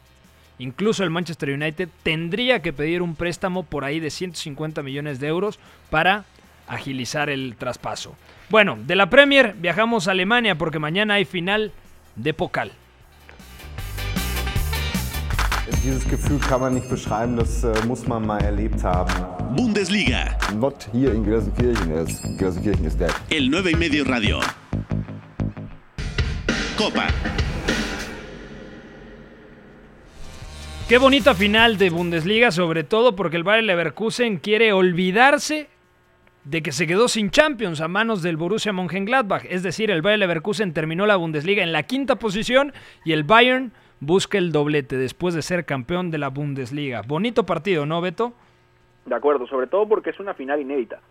[0.60, 5.28] Incluso el Manchester United tendría que pedir un préstamo por ahí de 150 millones de
[5.28, 5.60] euros
[5.92, 6.24] para
[6.68, 8.16] agilizar el traspaso.
[8.50, 11.72] Bueno, de la Premier viajamos a Alemania porque mañana hay final
[12.16, 12.72] de Pokal.
[15.84, 19.14] Dieses Gefühl kann man nicht beschreiben, das äh, muss man mal erlebt haben.
[19.56, 20.36] Bundesliga.
[20.56, 23.12] Not here in Gelsenkirchen, es- Gelsenkirchen is dead.
[23.30, 24.40] El 9 y medio radio.
[26.78, 27.06] Copa.
[30.90, 35.68] Qué bonita final de Bundesliga, sobre todo porque el Bayer Leverkusen quiere olvidarse
[36.46, 39.44] de que se quedó sin Champions a manos del Borussia Mönchengladbach.
[39.50, 42.72] Es decir, el Bayer Leverkusen terminó la Bundesliga en la quinta posición
[43.04, 47.02] y el Bayern busca el doblete después de ser campeón de la Bundesliga.
[47.06, 48.32] Bonito partido, ¿no, Beto?
[49.06, 51.02] De acuerdo, sobre todo porque es una final inédita.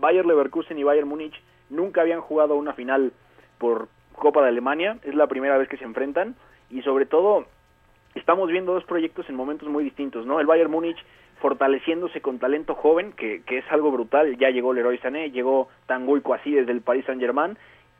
[0.00, 1.34] Bayer Leverkusen y Bayern Múnich
[1.68, 3.12] nunca habían jugado una final
[3.58, 6.34] por Copa de Alemania, es la primera vez que se enfrentan
[6.70, 7.44] y sobre todo
[8.14, 10.40] estamos viendo dos proyectos en momentos muy distintos, ¿no?
[10.40, 10.98] El Bayern Múnich
[11.40, 16.20] fortaleciéndose con talento joven, que, que es algo brutal, ya llegó Leroy Sané, llegó Tanguy
[16.20, 17.56] Kouassi desde el Paris Saint-Germain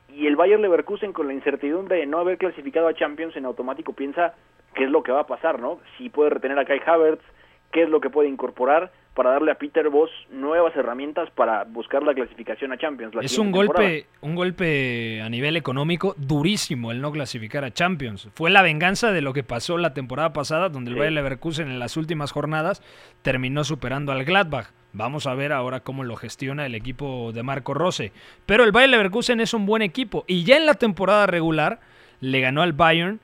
[0.08, 3.92] y el Bayern Leverkusen con la incertidumbre de no haber clasificado a Champions en automático
[3.92, 4.34] piensa
[4.74, 5.78] qué es lo que va a pasar, ¿no?
[5.96, 7.24] Si puede retener a Kai Havertz,
[7.70, 12.04] qué es lo que puede incorporar para darle a Peter Voss nuevas herramientas para buscar
[12.04, 13.16] la clasificación a Champions.
[13.16, 13.82] la Es un temporada.
[13.82, 18.28] golpe, un golpe a nivel económico durísimo el no clasificar a Champions.
[18.34, 20.98] Fue la venganza de lo que pasó la temporada pasada, donde el Sí.
[21.00, 22.80] Bayer Leverkusen en las últimas jornadas
[23.22, 24.68] terminó superando al Gladbach.
[24.92, 28.12] Vamos a ver ahora cómo lo gestiona el equipo de Marco Rose.
[28.46, 31.80] Pero el Bayer Leverkusen es un buen equipo y ya en la temporada regular
[32.20, 33.18] le ganó al Bayern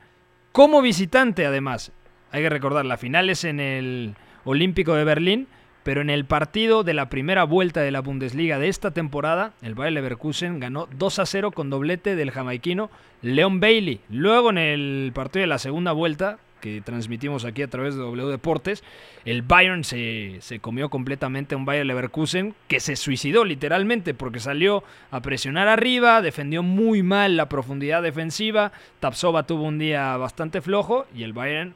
[0.51, 1.93] como visitante además.
[2.33, 5.47] Hay que recordar, la final es en el Olímpico de Berlín,
[5.85, 9.75] pero en el partido de la primera vuelta de la Bundesliga de esta temporada, el
[9.75, 12.91] Bayer Leverkusen ganó 2 a 0 con doblete del jamaiquino
[13.23, 14.01] Leon Bailey.
[14.09, 18.31] Luego en el partido de la segunda vuelta, que transmitimos aquí a través de W
[18.31, 18.83] Deportes,
[19.27, 24.41] el Bayern se, se comió completamente a un Bayer Leverkusen que se suicidó literalmente porque
[24.41, 30.63] salió a presionar arriba, defendió muy mal la profundidad defensiva, Tapsova tuvo un día bastante
[30.63, 31.75] flojo y el Bayern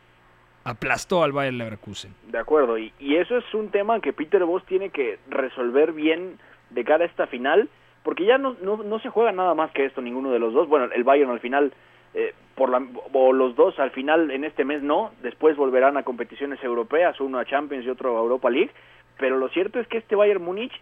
[0.69, 2.15] aplastó al Bayer Leverkusen.
[2.31, 6.39] De acuerdo, y, y eso es un tema que Peter Voss tiene que resolver bien
[6.71, 7.69] de cara a esta final,
[8.03, 10.69] porque ya no, no, no se juega nada más que esto ninguno de los dos.
[10.69, 11.73] Bueno, el Bayern al final,
[12.15, 16.03] eh, por la, o los dos al final en este mes no, después volverán a
[16.05, 18.71] competiciones europeas, uno a Champions y otro a Europa League,
[19.19, 20.73] pero lo cierto es que este Bayern Múnich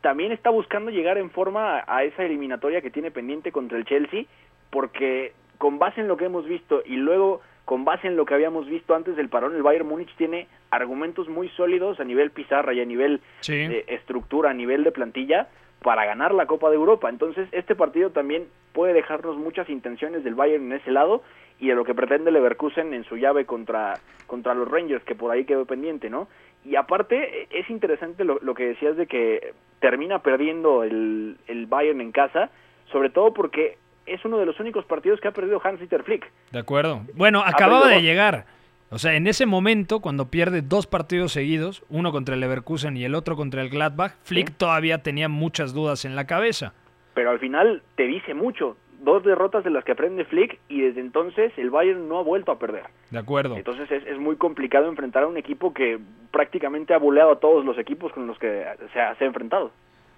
[0.00, 4.24] también está buscando llegar en forma a esa eliminatoria que tiene pendiente contra el Chelsea,
[4.70, 8.34] porque con base en lo que hemos visto y luego con base en lo que
[8.34, 12.74] habíamos visto antes del parón, el Bayern Múnich tiene argumentos muy sólidos a nivel pizarra
[12.74, 13.52] y a nivel Sí.
[13.68, 15.46] de estructura, a nivel de plantilla,
[15.80, 17.08] para ganar la Copa de Europa.
[17.08, 21.22] Entonces, este partido también puede dejarnos muchas intenciones del Bayern en ese lado
[21.60, 23.94] y de lo que pretende Leverkusen en su llave contra,
[24.26, 26.26] contra los Rangers, que por ahí quedó pendiente, ¿no?
[26.64, 32.00] Y aparte, es interesante lo, lo que decías de que termina perdiendo el, el Bayern
[32.00, 32.50] en casa,
[32.86, 33.78] sobre todo porque
[34.10, 36.30] es uno de los únicos partidos que ha perdido Hans-Dieter Flick.
[36.50, 37.02] De acuerdo.
[37.14, 38.46] Bueno, acababa de llegar.
[38.90, 43.04] O sea, en ese momento, cuando pierde dos partidos seguidos, uno contra el Leverkusen y
[43.04, 46.72] el otro contra el Gladbach, Flick todavía tenía muchas dudas en la cabeza.
[47.14, 48.76] pero al final te dice mucho.
[49.02, 52.52] Dos derrotas de las que aprende Flick y desde entonces el Bayern no ha vuelto
[52.52, 52.84] a perder.
[53.10, 53.56] De acuerdo.
[53.56, 55.98] Entonces es, es muy complicado enfrentar a un equipo que
[56.32, 59.70] prácticamente ha buleado a todos los equipos con los que se ha, se ha enfrentado.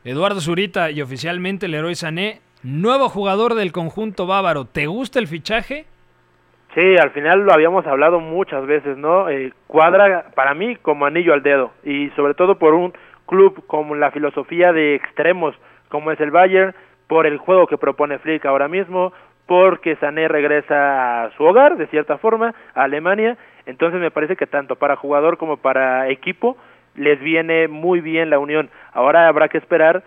[0.05, 4.65] Eduardo Zurita y oficialmente Leroy Sané, nuevo jugador del conjunto bávaro.
[4.65, 5.87] ¿Te gusta el fichaje?
[6.75, 9.29] Sí, al final lo habíamos hablado muchas veces, ¿no?
[9.29, 12.95] Eh, cuadra para mí como anillo al dedo y sobre todo por un
[13.27, 15.55] club con la filosofía de extremos
[15.89, 16.75] como es el Bayern,
[17.07, 19.13] por el juego que propone Flick ahora mismo,
[19.47, 23.37] porque Sané regresa a su hogar de cierta forma, a Alemania,
[23.67, 26.57] entonces me parece que tanto para jugador como para equipo
[26.95, 28.71] les viene muy bien la unión.
[28.93, 30.03] Ahora habrá que esperar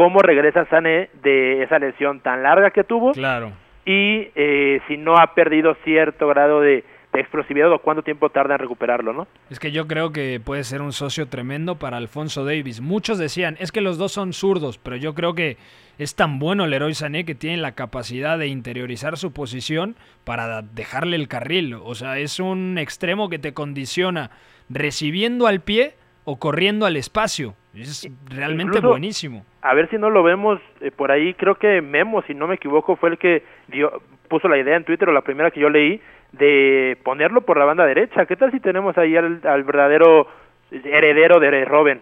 [0.00, 3.52] cómo regresa Sané de esa lesión tan larga que tuvo Claro.
[3.84, 8.54] y eh, si no ha perdido cierto grado de, de explosividad o cuánto tiempo tarda
[8.54, 9.26] en recuperarlo, ¿no?
[9.50, 12.80] Es que yo creo que puede ser un socio tremendo para Alfonso Davis.
[12.80, 15.58] Muchos decían, es que los dos son zurdos, pero yo creo que
[15.98, 21.16] es tan bueno Leroy Sané que tiene la capacidad de interiorizar su posición para dejarle
[21.16, 21.74] el carril.
[21.74, 24.30] O sea, es un extremo que te condiciona
[24.70, 25.92] recibiendo al pie
[26.24, 27.54] o corriendo al espacio.
[27.74, 29.44] Es realmente Incluso- buenísimo.
[29.62, 32.56] A ver si no lo vemos eh, por ahí, creo que Memo, si no me
[32.56, 35.68] equivoco, fue el que dio, puso la idea en Twitter o la primera que yo
[35.70, 36.00] leí
[36.32, 38.26] de ponerlo por la banda derecha.
[38.26, 40.26] ¿Qué tal si tenemos ahí al, al verdadero
[40.70, 42.00] heredero de Robin?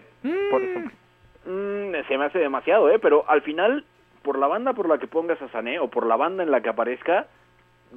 [0.51, 0.91] Por ejemplo.
[1.45, 2.99] Mm, se me hace demasiado, ¿eh?
[2.99, 3.83] Pero al final,
[4.23, 6.61] por la banda por la que pongas a Sané o por la banda en la
[6.61, 7.27] que aparezca,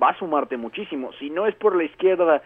[0.03, 1.13] va a sumarte muchísimo.
[1.15, 2.43] Si no es por la izquierda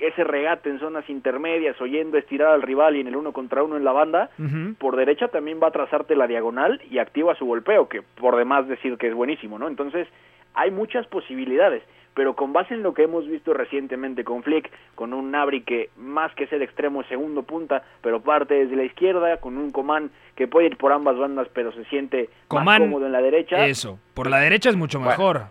[0.00, 3.76] ese regate en zonas intermedias, oyendo estirar al rival y en el uno contra uno
[3.76, 4.30] en la banda,
[4.78, 8.66] por derecha también va a trazarte la diagonal y activa su golpeo, que por demás
[8.68, 9.68] decir que es buenísimo, ¿no?
[9.68, 10.08] Entonces,
[10.54, 11.82] hay muchas posibilidades,
[12.14, 15.90] pero con base en lo que hemos visto recientemente con Flick, con un Nabri que
[15.96, 20.48] más que ser extremo segundo punta, pero parte desde la izquierda, con un Coman que
[20.48, 23.64] puede ir por ambas bandas, pero se siente más Coman, cómodo en la derecha.
[23.66, 25.10] Eso, por la derecha es mucho Bueno.
[25.12, 25.42] mejor.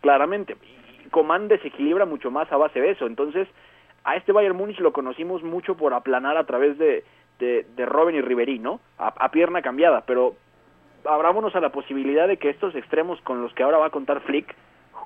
[0.00, 0.56] Claramente.
[1.04, 3.06] Y Coman desequilibra mucho más a base de eso.
[3.06, 3.46] Entonces,
[4.04, 7.04] a este Bayern Múnich lo conocimos mucho por aplanar a través de,
[7.38, 8.80] de, Robben y Ribery, ¿no?
[8.98, 10.36] A, pierna cambiada, pero
[11.04, 14.20] abrámonos a la posibilidad de que estos extremos con los que ahora va a contar
[14.20, 14.54] Flick,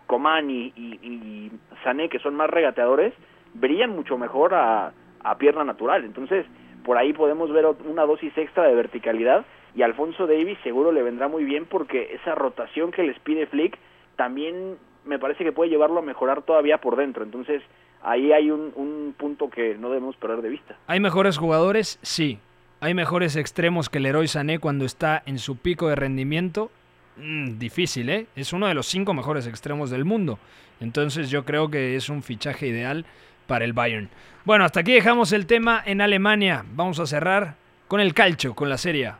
[0.06, 1.52] Coman y, y, y
[1.84, 3.14] Sané, que son más regateadores,
[3.54, 4.92] brillan mucho mejor a,
[5.22, 6.04] a pierna natural.
[6.04, 6.46] Entonces,
[6.84, 9.44] por ahí podemos ver una dosis extra de verticalidad
[9.74, 13.78] y Alfonso Davis seguro le vendrá muy bien porque esa rotación que les pide Flick
[14.16, 17.22] también me parece que puede llevarlo a mejorar todavía por dentro.
[17.22, 17.62] Entonces,
[18.02, 20.76] ahí hay un, un punto que no debemos perder de vista.
[20.86, 21.98] ¿Hay mejores jugadores?
[22.02, 22.38] Sí.
[22.80, 26.70] ¿Hay mejores extremos que el Leroy Sané cuando está en su pico de rendimiento?
[27.16, 28.26] Mm, difícil, ¿eh?
[28.36, 30.38] Es uno de los cinco mejores extremos del mundo.
[30.80, 33.04] Entonces yo creo que es un fichaje ideal
[33.46, 34.08] para el Bayern.
[34.44, 36.64] Bueno, hasta aquí dejamos el tema en Alemania.
[36.72, 37.56] Vamos a cerrar
[37.88, 39.12] con el calcio, con la Serie.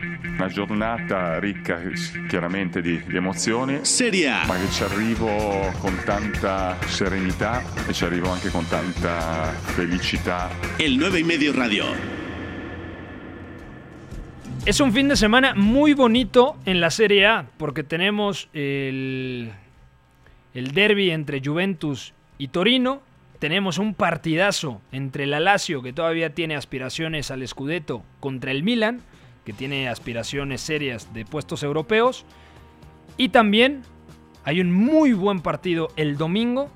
[0.00, 1.80] Una giornata ricca
[2.28, 4.46] chiaramente di, di emozioni, Serie A.
[4.46, 10.50] ma che ci arrivo con tanta serenità e ci arrivo anche con tanta felicità.
[10.76, 11.86] El 9 y medio radio.
[14.64, 19.50] Es un fin de semana muy bonito en la Serie A, porque tenemos el,
[20.54, 23.02] el derby entre Juventus y Torino,
[23.40, 29.00] tenemos un partidazo entre la Lazio, que todavía tiene aspiraciones al Scudetto, contra el Milan,
[29.48, 32.26] que tiene aspiraciones serias de puestos europeos,
[33.16, 33.80] y también
[34.44, 36.68] hay un muy buen partido el domingo,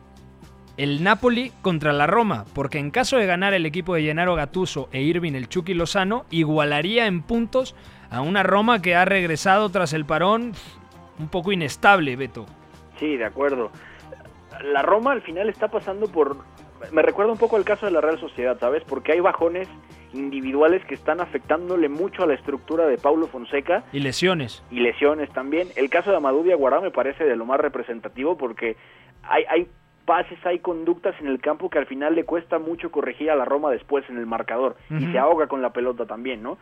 [0.79, 4.89] el Napoli contra la Roma, porque en caso de ganar el equipo de Gennaro Gattuso
[4.91, 7.75] e Irving el Chucky Lozano, igualaría en puntos
[8.11, 10.53] a una Roma que ha regresado tras el parón
[11.19, 12.47] un poco inestable, Beto.
[12.99, 13.71] Sí, de acuerdo.
[14.65, 16.39] La Roma al final está pasando por...
[16.91, 18.83] Me recuerda un poco el caso de la Real Sociedad, ¿sabes?
[18.89, 19.69] Porque hay bajones
[20.13, 24.63] individuales que están afectándole mucho a la estructura de Paulo Fonseca Y lesiones.
[24.71, 25.69] y lesiones también.
[25.77, 28.77] El caso de Amadou Diaguará me parece de lo más representativo porque
[29.23, 29.69] hay, hay
[30.05, 33.45] pases, hay conductas en el campo que al final le cuesta mucho corregir a la
[33.45, 36.59] Roma después en el marcador y se ahoga con la pelota también, ¿no?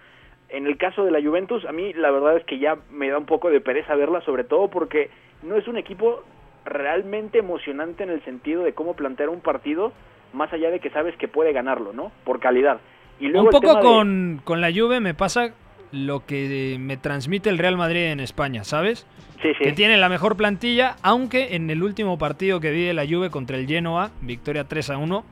[0.51, 3.19] En el caso de la Juventus, a mí la verdad es que ya me da
[3.19, 5.11] un poco de pereza verla, sobre todo porque
[5.43, 6.23] no es un equipo
[6.65, 9.93] realmente emocionante en el sentido de cómo plantear un partido,
[10.33, 12.13] más allá de que sabes que puede ganarlo, ¿no?
[12.25, 12.81] Por calidad.
[13.19, 15.51] Y luego un poco de- con, con la Juve me pasa
[15.93, 19.07] lo que me transmite el Real Madrid en España, ¿sabes?
[19.43, 19.65] Sí, sí.
[19.65, 23.31] Que tiene la mejor plantilla, aunque en el último partido que vi de la Juve
[23.31, 25.25] contra el Genoa, victoria 3 a 1,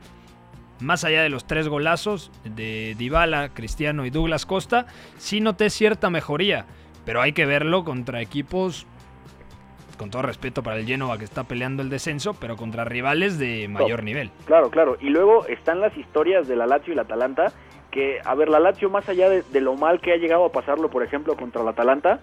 [0.81, 4.85] más allá de los tres golazos de Dybala, Cristiano y Douglas Costa,
[5.17, 6.65] sí noté cierta mejoría,
[7.05, 8.85] pero hay que verlo contra equipos
[9.99, 13.67] con todo respeto para el Genoa que está peleando el descenso, pero contra rivales de
[13.67, 14.31] mayor nivel.
[14.45, 14.97] Claro, claro.
[15.01, 17.51] Y luego están las historias de la Lazio y la Atalanta,
[17.91, 20.51] que, a ver, la Lazio, más allá de, de lo mal que ha llegado a
[20.51, 22.19] pasarlo, por ejemplo, contra la Atalanta,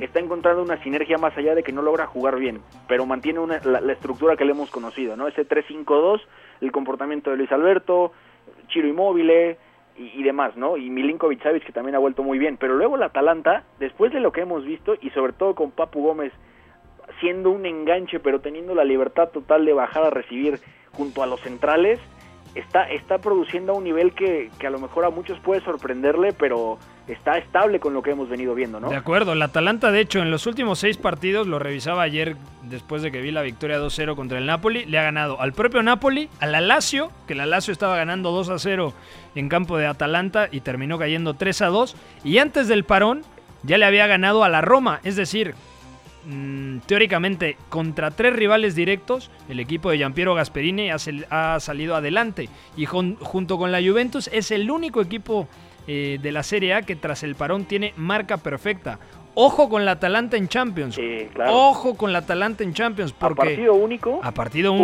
[0.00, 3.60] está encontrando una sinergia más allá de que no logra jugar bien, pero mantiene una-
[3.64, 5.28] la, la estructura que le hemos conocido, ¿no?
[5.28, 6.20] Ese 3-5-2,
[6.62, 8.12] el comportamiento de Luis Alberto,
[8.68, 9.30] Chiro Inmóvil
[9.98, 10.76] y, y demás, ¿no?
[10.78, 12.56] Y Milinkovic Savic, que también ha vuelto muy bien.
[12.56, 16.02] Pero luego la Atalanta, después de lo que hemos visto, y sobre todo con Papu
[16.02, 16.32] Gómez
[17.20, 20.60] siendo un enganche, pero teniendo la libertad total de bajar a recibir
[20.92, 22.00] junto a los centrales,
[22.54, 26.32] está, está produciendo a un nivel que, que a lo mejor a muchos puede sorprenderle,
[26.32, 28.88] pero está estable con lo que hemos venido viendo, ¿no?
[28.88, 33.02] De acuerdo, el Atalanta de hecho en los últimos seis partidos, lo revisaba ayer después
[33.02, 36.28] de que vi la victoria 2-0 contra el Napoli, le ha ganado al propio Napoli,
[36.40, 38.92] a la Lazio, que la Lazio estaba ganando 2-0
[39.34, 41.94] en campo de Atalanta y terminó cayendo 3-2,
[42.24, 43.22] y antes del parón
[43.62, 45.54] ya le había ganado a la Roma, es decir,
[46.26, 51.94] mm, teóricamente contra tres rivales directos, el equipo de Giampiero Gasperini ha, sal- ha salido
[51.96, 55.48] adelante y jun- junto con la Juventus es el único equipo
[55.86, 58.98] eh, de la Serie A que tras el parón tiene marca perfecta.
[59.34, 60.96] Ojo con la Atalanta en Champions.
[61.32, 61.52] claro.
[61.54, 64.20] Ojo con la Atalanta en Champions porque a partido único.
[64.22, 64.80] a partido Uf.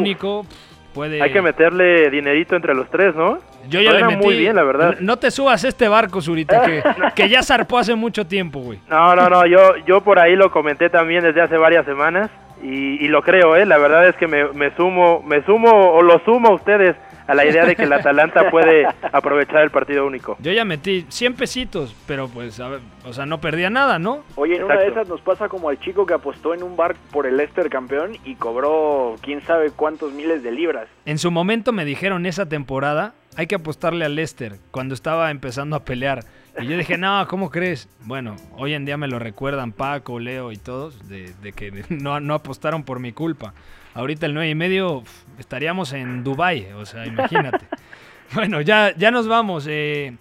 [0.96, 3.38] Puede Hay que meterle dinerito entre los tres, ¿no?
[3.68, 4.26] yo ya Suena le metí.
[4.26, 4.96] muy bien, la verdad.
[5.00, 6.82] No te subas a este barco, Zurita, que,
[7.14, 8.78] que ya zarpó hace mucho tiempo, güey.
[8.88, 12.30] No, no, no, yo, yo por ahí lo comenté también desde hace varias semanas.
[12.62, 13.66] Y, y lo creo, ¿eh?
[13.66, 17.34] La verdad es que me, me sumo, me sumo o lo sumo a ustedes a
[17.34, 20.36] la idea de que el Atalanta puede aprovechar el partido único.
[20.40, 24.24] Yo ya metí 100 pesitos, pero pues, a ver, o sea, no perdía nada, ¿no?
[24.36, 26.96] Oye, en una de esas nos pasa como al chico que apostó en un bar
[27.10, 30.88] por el Leicester campeón y cobró quién sabe cuántos miles de libras.
[31.04, 35.76] En su momento me dijeron esa temporada, hay que apostarle al Leicester, cuando estaba empezando
[35.76, 36.24] a pelear.
[36.58, 37.88] Y yo dije, no, ¿cómo crees?
[38.04, 42.20] Bueno, hoy en día me lo recuerdan Paco, Leo y todos, de, de que no,
[42.20, 43.52] no apostaron por mi culpa.
[43.96, 45.02] Ahorita el 9 y medio
[45.38, 47.64] estaríamos en Dubai, o sea, imagínate.
[48.34, 49.66] bueno, ya, ya nos vamos.
[49.70, 50.14] eh,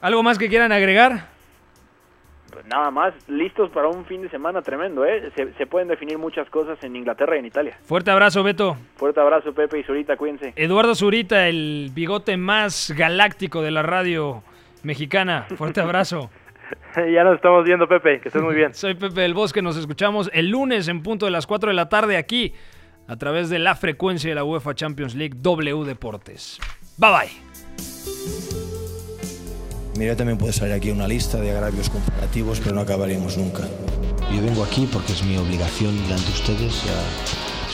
[0.00, 1.28] ¿Algo más que quieran agregar?
[2.50, 5.30] Pues nada más, listos para un fin de semana tremendo, ¿eh?
[5.36, 7.78] Se, se pueden definir muchas cosas en Inglaterra y en Italia.
[7.82, 8.78] Fuerte abrazo, Beto.
[8.96, 10.54] Fuerte abrazo, Pepe y Zurita, cuídense.
[10.56, 14.42] Eduardo Zurita, el bigote más galáctico de la radio
[14.82, 15.46] mexicana.
[15.56, 16.30] Fuerte abrazo.
[16.96, 18.72] ya nos estamos viendo, Pepe, que estés muy bien.
[18.74, 21.90] Soy Pepe del Bosque, nos escuchamos el lunes en punto de las 4 de la
[21.90, 22.54] tarde aquí
[23.08, 26.58] a través de la frecuencia de la UEFA Champions League W Deportes.
[26.98, 27.48] Bye bye.
[29.96, 33.64] Mira, también puede salir aquí una lista de agravios comparativos, pero no acabaríamos nunca.
[34.32, 36.84] Yo vengo aquí porque es mi obligación delante de ustedes.
[36.84, 37.47] Ya,